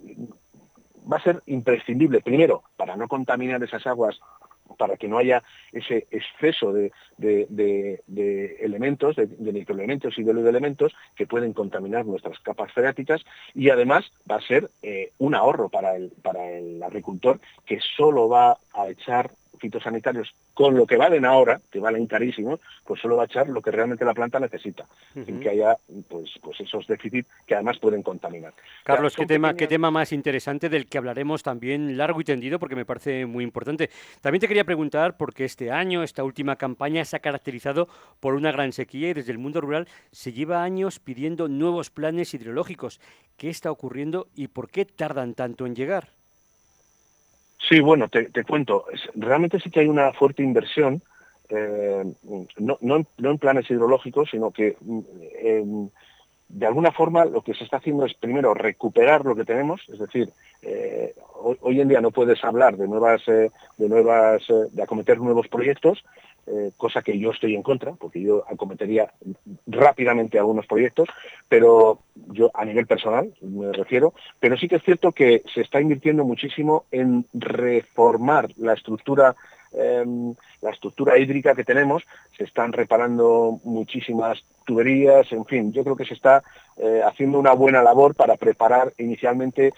va 1.11 1.17
a 1.17 1.23
ser 1.23 1.41
imprescindible, 1.45 2.21
primero, 2.21 2.63
para 2.75 2.95
no 2.95 3.07
contaminar 3.07 3.63
esas 3.63 3.85
aguas 3.87 4.19
para 4.77 4.97
que 4.97 5.07
no 5.07 5.17
haya 5.17 5.43
ese 5.71 6.07
exceso 6.11 6.73
de, 6.73 6.91
elementos, 8.59 9.15
de, 9.15 9.53
microelementos 9.53 10.17
y 10.17 10.23
de 10.23 10.31
elementos 10.31 10.93
que 11.15 11.27
pueden 11.27 11.53
contaminar 11.53 12.05
nuestras 12.05 12.39
capas 12.39 12.71
freáticas 12.71 13.21
y 13.53 13.69
además 13.69 14.11
va 14.29 14.37
a 14.37 14.41
ser 14.41 14.71
eh, 14.81 15.11
un 15.17 15.35
ahorro 15.35 15.69
para 15.69 15.95
el, 15.95 16.11
para 16.21 16.49
el 16.51 16.81
agricultor 16.81 17.39
que 17.65 17.79
solo 17.95 18.29
va 18.29 18.57
a 18.73 18.89
echar 18.89 19.31
fitosanitarios 19.61 20.33
con 20.53 20.75
lo 20.75 20.85
que 20.85 20.97
valen 20.97 21.23
ahora, 21.23 21.61
que 21.71 21.79
valen 21.79 22.07
carísimos, 22.07 22.59
pues 22.83 22.99
solo 22.99 23.15
va 23.15 23.23
a 23.23 23.25
echar 23.27 23.47
lo 23.47 23.61
que 23.61 23.71
realmente 23.71 24.03
la 24.03 24.13
planta 24.13 24.39
necesita, 24.39 24.85
sin 25.13 25.39
que 25.39 25.49
haya 25.49 25.77
pues, 26.09 26.31
pues 26.41 26.59
esos 26.59 26.85
déficits 26.87 27.29
que 27.45 27.55
además 27.55 27.77
pueden 27.79 28.01
contaminar. 28.01 28.53
Carlos, 28.83 29.15
¿qué 29.15 29.25
tema, 29.25 29.53
qué 29.53 29.67
tema 29.67 29.91
más 29.91 30.11
interesante 30.11 30.67
del 30.67 30.87
que 30.87 30.97
hablaremos 30.97 31.43
también 31.43 31.97
largo 31.97 32.19
y 32.19 32.23
tendido, 32.23 32.59
porque 32.59 32.75
me 32.75 32.85
parece 32.85 33.25
muy 33.25 33.43
importante. 33.43 33.89
También 34.21 34.41
te 34.41 34.47
quería 34.47 34.65
preguntar, 34.65 35.15
porque 35.17 35.45
este 35.45 35.71
año, 35.71 36.03
esta 36.03 36.23
última 36.23 36.55
campaña 36.55 37.05
se 37.05 37.15
ha 37.15 37.19
caracterizado 37.19 37.87
por 38.19 38.33
una 38.33 38.51
gran 38.51 38.73
sequía 38.73 39.09
y 39.09 39.13
desde 39.13 39.31
el 39.31 39.37
mundo 39.37 39.61
rural 39.61 39.87
se 40.11 40.33
lleva 40.33 40.63
años 40.63 40.99
pidiendo 40.99 41.47
nuevos 41.47 41.91
planes 41.91 42.33
hidrológicos. 42.33 42.99
¿Qué 43.37 43.49
está 43.49 43.71
ocurriendo 43.71 44.27
y 44.35 44.47
por 44.47 44.69
qué 44.69 44.85
tardan 44.85 45.33
tanto 45.33 45.65
en 45.65 45.75
llegar? 45.75 46.20
Sí, 47.69 47.79
bueno, 47.79 48.09
te, 48.09 48.43
cuento. 48.43 48.85
Realmente 49.15 49.59
sí 49.59 49.69
que 49.69 49.81
hay 49.81 49.87
una 49.87 50.11
fuerte 50.13 50.43
inversión, 50.43 51.01
eh, 51.49 52.03
no, 52.57 52.77
en, 52.81 53.37
planes 53.37 53.69
hidrológicos, 53.69 54.29
sino 54.31 54.51
que 54.51 54.77
mm, 54.81 55.85
de 56.49 56.65
alguna 56.65 56.91
forma 56.91 57.25
lo 57.25 57.41
que 57.41 57.53
se 57.53 57.63
está 57.63 57.77
haciendo 57.77 58.05
es 58.05 58.13
primero 58.13 58.53
recuperar 58.53 59.25
lo 59.25 59.35
que 59.35 59.45
tenemos, 59.45 59.81
es 59.91 59.99
decir, 59.99 60.29
eh, 60.61 61.13
hoy, 61.61 61.79
en 61.79 61.87
día 61.87 62.01
no 62.01 62.11
puedes 62.11 62.43
hablar 62.43 62.77
de 62.77 62.87
nuevas, 62.87 63.21
eh, 63.27 63.51
de 63.77 63.89
nuevas, 63.89 64.43
de 64.47 64.83
acometer 64.83 65.19
nuevos 65.19 65.47
proyectos, 65.47 66.03
eh, 66.47 66.71
cosa 66.75 67.01
que 67.03 67.17
yo 67.19 67.31
estoy 67.31 67.55
en 67.55 67.61
contra, 67.61 67.93
porque 67.93 68.19
yo 68.21 68.43
acometería 68.49 69.13
rápidamente 69.67 70.39
algunos 70.39 70.65
proyectos, 70.65 71.07
pero 71.47 71.99
yo 72.31 72.49
a 72.53 72.65
nivel 72.65 72.87
personal 72.87 73.31
me 73.41 73.71
refiero, 73.71 74.13
pero 74.39 74.57
sí 74.57 74.67
que 74.67 74.77
es 74.77 74.83
cierto 74.83 75.11
que 75.11 75.43
se 75.53 75.61
está 75.61 75.79
invirtiendo 75.79 76.25
muchísimo 76.25 76.85
en 76.91 77.25
reformar 77.33 78.49
la 78.57 78.73
estructura 78.73 79.35
em, 79.71 80.33
la 80.61 80.71
estructura 80.71 81.17
hídrica 81.17 81.55
que 81.55 81.63
tenemos, 81.63 82.03
se 82.37 82.43
están 82.43 82.73
reparando 82.73 83.59
muchísimas 83.63 84.43
tuberías, 84.65 85.31
en 85.31 85.45
fin, 85.45 85.71
yo 85.71 85.83
creo 85.83 85.95
que 85.95 86.05
se 86.05 86.13
está 86.13 86.43
eh, 86.77 87.01
haciendo 87.05 87.39
una 87.39 87.53
buena 87.53 87.83
labor 87.83 88.15
para 88.15 88.35
preparar 88.35 88.93
inicialmente 88.97 89.67
eh, 89.67 89.73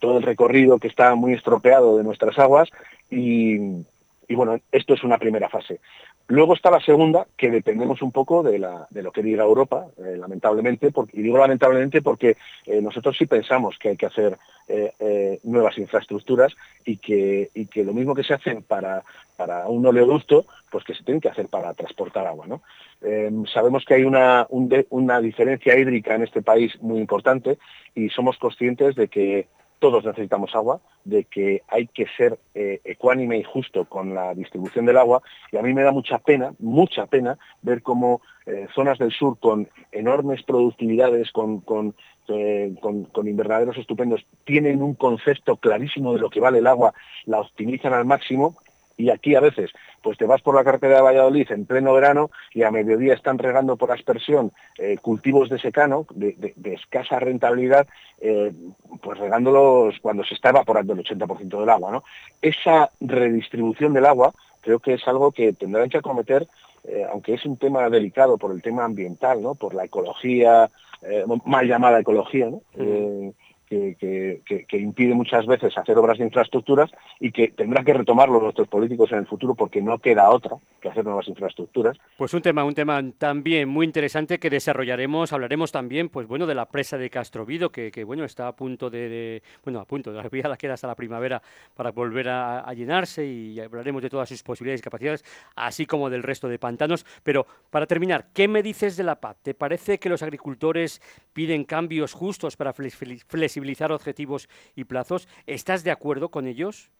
todo 0.00 0.18
el 0.18 0.22
recorrido 0.22 0.78
que 0.78 0.88
está 0.88 1.14
muy 1.14 1.32
estropeado 1.32 1.96
de 1.96 2.04
nuestras 2.04 2.38
aguas 2.38 2.68
y, 3.10 3.84
y 4.28 4.34
bueno, 4.34 4.58
esto 4.72 4.94
es 4.94 5.02
una 5.02 5.18
primera 5.18 5.48
fase. 5.48 5.80
Luego 6.28 6.54
está 6.54 6.70
la 6.70 6.80
segunda, 6.80 7.26
que 7.36 7.50
dependemos 7.50 8.00
un 8.00 8.10
poco 8.10 8.42
de, 8.42 8.58
lo 8.58 9.12
que 9.12 9.22
diga 9.22 9.44
Europa, 9.44 9.86
eh, 9.98 10.16
lamentablemente, 10.16 10.90
y 11.12 11.22
digo 11.22 11.38
lamentablemente 11.38 12.00
porque 12.00 12.36
eh, 12.64 12.80
nosotros 12.80 13.16
sí 13.18 13.26
pensamos 13.26 13.78
que 13.78 13.90
hay 13.90 13.96
que 13.96 14.06
hacer 14.06 14.38
eh, 14.66 15.38
nuevas 15.42 15.76
infraestructuras 15.76 16.54
y 16.84 16.96
que, 16.96 17.50
lo 17.74 17.92
mismo 17.92 18.14
que 18.14 18.24
se 18.24 18.34
hacen 18.34 18.62
para, 18.62 19.04
un 19.66 19.84
oleoducto, 19.84 20.46
pues 20.70 20.84
que 20.84 20.94
se 20.94 21.04
tienen 21.04 21.20
que 21.20 21.28
hacer 21.28 21.48
para 21.48 21.74
transportar 21.74 22.26
agua. 22.26 22.46
sabemos 23.52 23.84
que 23.84 23.94
hay 23.94 24.04
una, 24.04 24.46
una 24.48 25.20
diferencia 25.20 25.78
hídrica 25.78 26.14
en 26.14 26.22
este 26.22 26.40
país 26.40 26.72
muy 26.80 27.00
importante 27.00 27.58
y 27.94 28.08
somos 28.08 28.38
conscientes 28.38 28.94
de 28.94 29.08
que 29.08 29.48
todos 29.78 30.04
necesitamos 30.04 30.54
agua, 30.54 30.80
de 31.04 31.24
que 31.24 31.62
hay 31.68 31.86
que 31.86 32.06
ser 32.16 32.38
eh, 32.54 32.80
ecuánime 32.84 33.38
y 33.38 33.42
justo 33.42 33.84
con 33.84 34.14
la 34.14 34.34
distribución 34.34 34.86
del 34.86 34.96
agua. 34.96 35.22
Y 35.52 35.56
a 35.56 35.62
mí 35.62 35.74
me 35.74 35.82
da 35.82 35.92
mucha 35.92 36.18
pena, 36.18 36.54
mucha 36.58 37.06
pena 37.06 37.38
ver 37.62 37.82
cómo 37.82 38.22
eh, 38.46 38.66
zonas 38.74 38.98
del 38.98 39.12
sur 39.12 39.38
con 39.38 39.68
enormes 39.92 40.42
productividades, 40.42 41.30
con, 41.32 41.62
eh, 42.28 42.74
con, 42.80 43.04
con, 43.04 43.28
invernaderos 43.28 43.76
estupendos, 43.76 44.26
tienen 44.44 44.82
un 44.82 44.94
concepto 44.94 45.56
clarísimo 45.56 46.14
de 46.14 46.20
lo 46.20 46.30
que 46.30 46.40
vale 46.40 46.58
el 46.58 46.66
agua, 46.66 46.94
la 47.26 47.40
optimizan 47.40 47.92
al 47.92 48.04
máximo 48.04 48.56
y 48.96 49.10
aquí 49.10 49.34
a 49.34 49.40
veces 49.40 49.70
pues 50.02 50.18
te 50.18 50.26
vas 50.26 50.42
por 50.42 50.54
la 50.54 50.64
carretera 50.64 50.96
de 50.96 51.02
Valladolid 51.02 51.50
en 51.50 51.66
pleno 51.66 51.94
verano 51.94 52.30
y 52.52 52.62
a 52.62 52.70
mediodía 52.70 53.14
están 53.14 53.38
regando 53.38 53.76
por 53.76 53.90
aspersión 53.90 54.52
eh, 54.78 54.98
cultivos 54.98 55.48
de 55.48 55.58
secano 55.58 56.06
de, 56.14 56.54
escasa 56.64 57.18
rentabilidad, 57.18 57.86
eh, 58.20 58.52
pues 59.02 59.18
regándolos 59.18 59.98
cuando 60.00 60.24
se 60.24 60.34
está 60.34 60.50
evaporando 60.50 60.92
el 60.92 61.00
80% 61.00 61.60
del 61.60 61.70
agua. 61.70 61.90
¿no? 61.90 62.04
Esa 62.42 62.90
redistribución 63.00 63.92
del 63.94 64.06
agua 64.06 64.32
creo 64.60 64.78
que 64.78 64.94
es 64.94 65.08
algo 65.08 65.32
que 65.32 65.52
tendrán 65.52 65.88
que 65.88 65.98
acometer, 65.98 66.46
eh, 66.84 67.06
aunque 67.10 67.34
es 67.34 67.44
un 67.46 67.56
tema 67.56 67.88
delicado 67.88 68.36
por 68.38 68.52
el 68.52 68.62
tema 68.62 68.84
ambiental, 68.84 69.42
¿no? 69.42 69.54
por 69.54 69.74
la 69.74 69.84
ecología, 69.84 70.70
mal 71.44 71.66
llamada 71.66 72.00
ecología, 72.00 72.48
¿no? 72.48 72.62
Que, 73.68 74.42
impide 74.72 75.14
muchas 75.14 75.46
veces 75.46 75.76
hacer 75.76 75.96
obras 75.98 76.18
de 76.18 76.24
infraestructuras 76.24 76.90
y 77.20 77.32
que 77.32 77.48
tendrán 77.48 77.84
que 77.84 77.94
retomarlo 77.94 78.40
nuestros 78.40 78.68
políticos 78.68 79.12
en 79.12 79.18
el 79.18 79.26
futuro 79.26 79.54
porque 79.54 79.80
no 79.80 79.98
queda 79.98 80.30
otra 80.30 80.56
que 80.80 80.88
hacer 80.88 81.04
nuevas 81.04 81.28
infraestructuras. 81.28 81.96
Pues 82.18 82.34
un 82.34 82.42
tema, 82.42 82.64
un 82.64 82.74
tema 82.74 83.02
también 83.16 83.68
muy 83.68 83.86
interesante 83.86 84.38
que 84.38 84.50
desarrollaremos, 84.50 85.32
hablaremos 85.32 85.72
también, 85.72 86.08
pues 86.08 86.26
bueno, 86.26 86.46
de 86.46 86.54
la 86.54 86.66
presa 86.66 86.98
de 86.98 87.08
Castrovido, 87.08 87.70
que, 87.70 87.90
que 87.90 88.04
bueno, 88.04 88.24
está 88.24 88.48
a 88.48 88.56
punto 88.56 88.90
de, 88.90 89.42
bueno, 89.64 89.80
a 89.80 89.84
punto, 89.84 90.12
de 90.12 90.22
la 90.22 90.56
queda 90.56 90.74
hasta 90.74 90.86
la 90.86 90.94
primavera 90.94 91.42
para 91.74 91.90
volver 91.90 92.28
a, 92.28 92.72
llenarse 92.74 93.24
y 93.24 93.60
hablaremos 93.60 94.02
de 94.02 94.10
todas 94.10 94.28
sus 94.28 94.42
posibilidades 94.42 94.80
y 94.80 94.82
capacidades, 94.82 95.24
así 95.54 95.86
como 95.86 96.10
del 96.10 96.24
resto 96.24 96.48
de 96.48 96.58
pantanos. 96.58 97.06
Pero 97.22 97.46
para 97.70 97.86
terminar, 97.86 98.26
¿qué 98.34 98.48
me 98.48 98.62
dices 98.62 98.96
de 98.96 99.04
la 99.04 99.20
PAC? 99.20 99.38
¿Te 99.42 99.54
parece 99.54 99.98
que 99.98 100.08
los 100.08 100.22
agricultores 100.22 101.00
piden 101.32 101.64
cambios 101.64 102.12
justos 102.12 102.56
para 102.56 102.72
flexibilizar 102.72 103.53
objetivos 103.92 104.48
y 104.74 104.84
plazos. 104.84 105.28
¿Estás 105.46 105.84
de 105.84 105.90
acuerdo 105.90 106.30
con 106.30 106.46
ellos? 106.46 106.90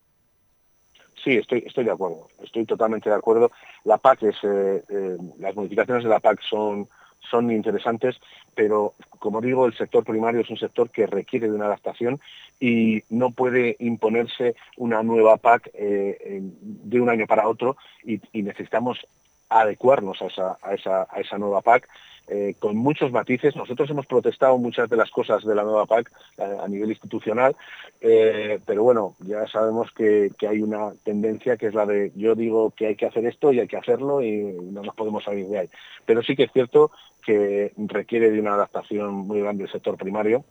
Sí, 1.22 1.36
estoy, 1.36 1.64
estoy 1.66 1.84
de 1.84 1.90
acuerdo, 1.90 2.28
estoy 2.42 2.66
totalmente 2.66 3.08
de 3.08 3.16
acuerdo. 3.16 3.50
La 3.84 3.98
PAC 3.98 4.24
es, 4.24 4.36
eh, 4.42 4.82
eh, 4.88 5.16
las 5.38 5.54
modificaciones 5.54 6.04
de 6.04 6.10
la 6.10 6.20
PAC 6.20 6.40
son, 6.42 6.88
son 7.30 7.50
interesantes, 7.50 8.16
pero 8.54 8.94
como 9.18 9.40
digo, 9.40 9.66
el 9.66 9.76
sector 9.76 10.04
primario 10.04 10.42
es 10.42 10.50
un 10.50 10.58
sector 10.58 10.90
que 10.90 11.06
requiere 11.06 11.48
de 11.48 11.54
una 11.54 11.66
adaptación 11.66 12.20
y 12.60 13.04
no 13.08 13.30
puede 13.30 13.76
imponerse 13.78 14.54
una 14.76 15.02
nueva 15.02 15.36
PAC 15.38 15.70
eh, 15.72 16.40
de 16.42 17.00
un 17.00 17.08
año 17.08 17.26
para 17.26 17.48
otro 17.48 17.76
y, 18.04 18.20
necesitamos 18.42 19.06
adecuarnos 19.48 20.18
a 20.22 20.74
esa, 20.74 21.38
nueva 21.38 21.60
PAC 21.60 21.88
eh, 22.26 22.54
con 22.58 22.76
muchos 22.76 23.12
matices. 23.12 23.54
Nosotros 23.54 23.90
hemos 23.90 24.06
protestado 24.06 24.56
muchas 24.58 24.88
de 24.88 24.96
las 24.96 25.10
cosas 25.10 25.44
de 25.44 25.54
la 25.54 25.62
nueva 25.62 25.86
PAC 25.86 26.10
eh, 26.38 26.56
a, 26.60 26.66
nivel 26.68 26.90
institucional, 26.90 27.54
eh, 28.00 28.60
pero 28.64 28.82
bueno, 28.82 29.16
ya 29.20 29.46
sabemos 29.46 29.90
que, 29.92 30.30
hay 30.48 30.62
una 30.62 30.92
tendencia 31.04 31.56
que 31.56 31.66
es 31.66 31.74
la 31.74 31.86
de 31.86 32.12
yo 32.16 32.34
digo 32.34 32.70
que 32.70 32.86
hay 32.86 32.96
que 32.96 33.06
hacer 33.06 33.26
esto 33.26 33.52
y 33.52 33.60
hay 33.60 33.68
que 33.68 33.76
hacerlo 33.76 34.22
y 34.22 34.42
no 34.42 34.82
nos 34.82 34.94
podemos 34.94 35.24
salir 35.24 35.46
de 35.48 35.58
ahí. 35.58 35.70
Pero 36.06 36.22
sí 36.22 36.34
que 36.34 36.44
es 36.44 36.52
cierto 36.52 36.90
que 37.24 37.72
requiere 37.76 38.30
de 38.30 38.40
una 38.40 38.54
adaptación 38.54 39.14
muy 39.14 39.40
grande 39.40 39.64
el 39.64 39.72
sector 39.72 39.96
primario 39.96 40.44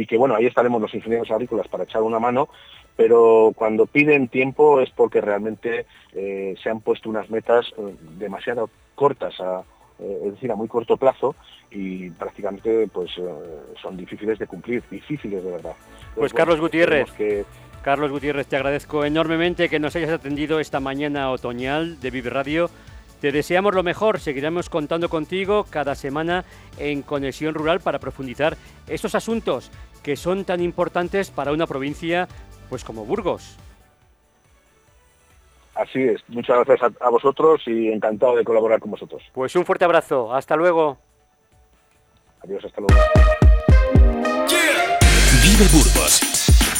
y 0.00 0.06
que 0.06 0.16
bueno, 0.16 0.34
ahí 0.34 0.46
estaremos 0.46 0.80
los 0.80 0.94
ingenieros 0.94 1.30
agrícolas 1.30 1.68
para 1.68 1.84
echar 1.84 2.02
una 2.02 2.18
mano, 2.18 2.48
pero 2.96 3.52
cuando 3.54 3.86
piden 3.86 4.28
tiempo 4.28 4.80
es 4.80 4.90
porque 4.90 5.20
realmente 5.20 5.86
se 6.12 6.70
han 6.70 6.80
puesto 6.80 7.08
unas 7.08 7.30
metas 7.30 7.66
demasiado 8.18 8.68
cortas 8.94 9.40
a, 9.40 9.62
eh, 10.00 10.22
es 10.26 10.32
decir, 10.34 10.52
a 10.52 10.54
muy 10.54 10.68
corto 10.68 10.96
plazo 10.96 11.34
y 11.70 12.10
prácticamente 12.10 12.86
pues 12.92 13.10
eh, 13.18 13.22
son 13.82 13.96
difíciles 13.96 14.38
de 14.38 14.46
cumplir, 14.46 14.82
difíciles 14.90 15.42
de 15.42 15.50
verdad. 15.50 15.74
pues 16.14 16.32
Carlos 16.32 16.60
Gutiérrez. 16.60 17.08
Carlos 17.82 18.10
Gutiérrez, 18.10 18.46
te 18.46 18.56
agradezco 18.56 19.04
enormemente 19.04 19.68
que 19.68 19.78
nos 19.78 19.96
hayas 19.96 20.10
atendido 20.10 20.60
esta 20.60 20.78
mañana 20.78 21.30
otoñal 21.30 22.00
de 22.00 22.10
Vive 22.10 22.30
Radio. 22.30 22.70
Te 23.20 23.32
deseamos 23.32 23.74
lo 23.74 23.82
mejor, 23.82 24.20
seguiremos 24.20 24.68
contando 24.68 25.08
contigo 25.08 25.64
cada 25.68 25.96
semana 25.96 26.44
en 26.78 27.02
Conexión 27.02 27.54
Rural 27.54 27.80
para 27.80 27.98
profundizar 27.98 28.56
estos 28.86 29.16
asuntos 29.16 29.72
que 30.02 30.16
son 30.16 30.44
tan 30.44 30.60
importantes 30.60 31.30
para 31.30 31.52
una 31.52 31.66
provincia 31.66 32.28
pues 32.68 32.84
como 32.84 33.04
Burgos. 33.04 33.56
Así 35.74 36.02
es. 36.02 36.20
Muchas 36.28 36.56
gracias 36.66 36.92
a, 37.00 37.08
vosotros 37.08 37.62
y 37.66 37.88
encantado 37.88 38.34
de 38.34 38.44
colaborar 38.44 38.80
con 38.80 38.90
vosotros. 38.90 39.22
Pues 39.32 39.54
un 39.54 39.64
fuerte 39.64 39.84
abrazo. 39.84 40.34
Hasta 40.34 40.56
luego. 40.56 40.98
Adiós, 42.42 42.64
hasta 42.64 42.80
luego. 42.80 43.00
Vive 45.42 45.64
Burgos 45.72 46.20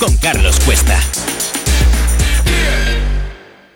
con 0.00 0.16
Carlos 0.16 0.58
Cuesta. 0.64 1.57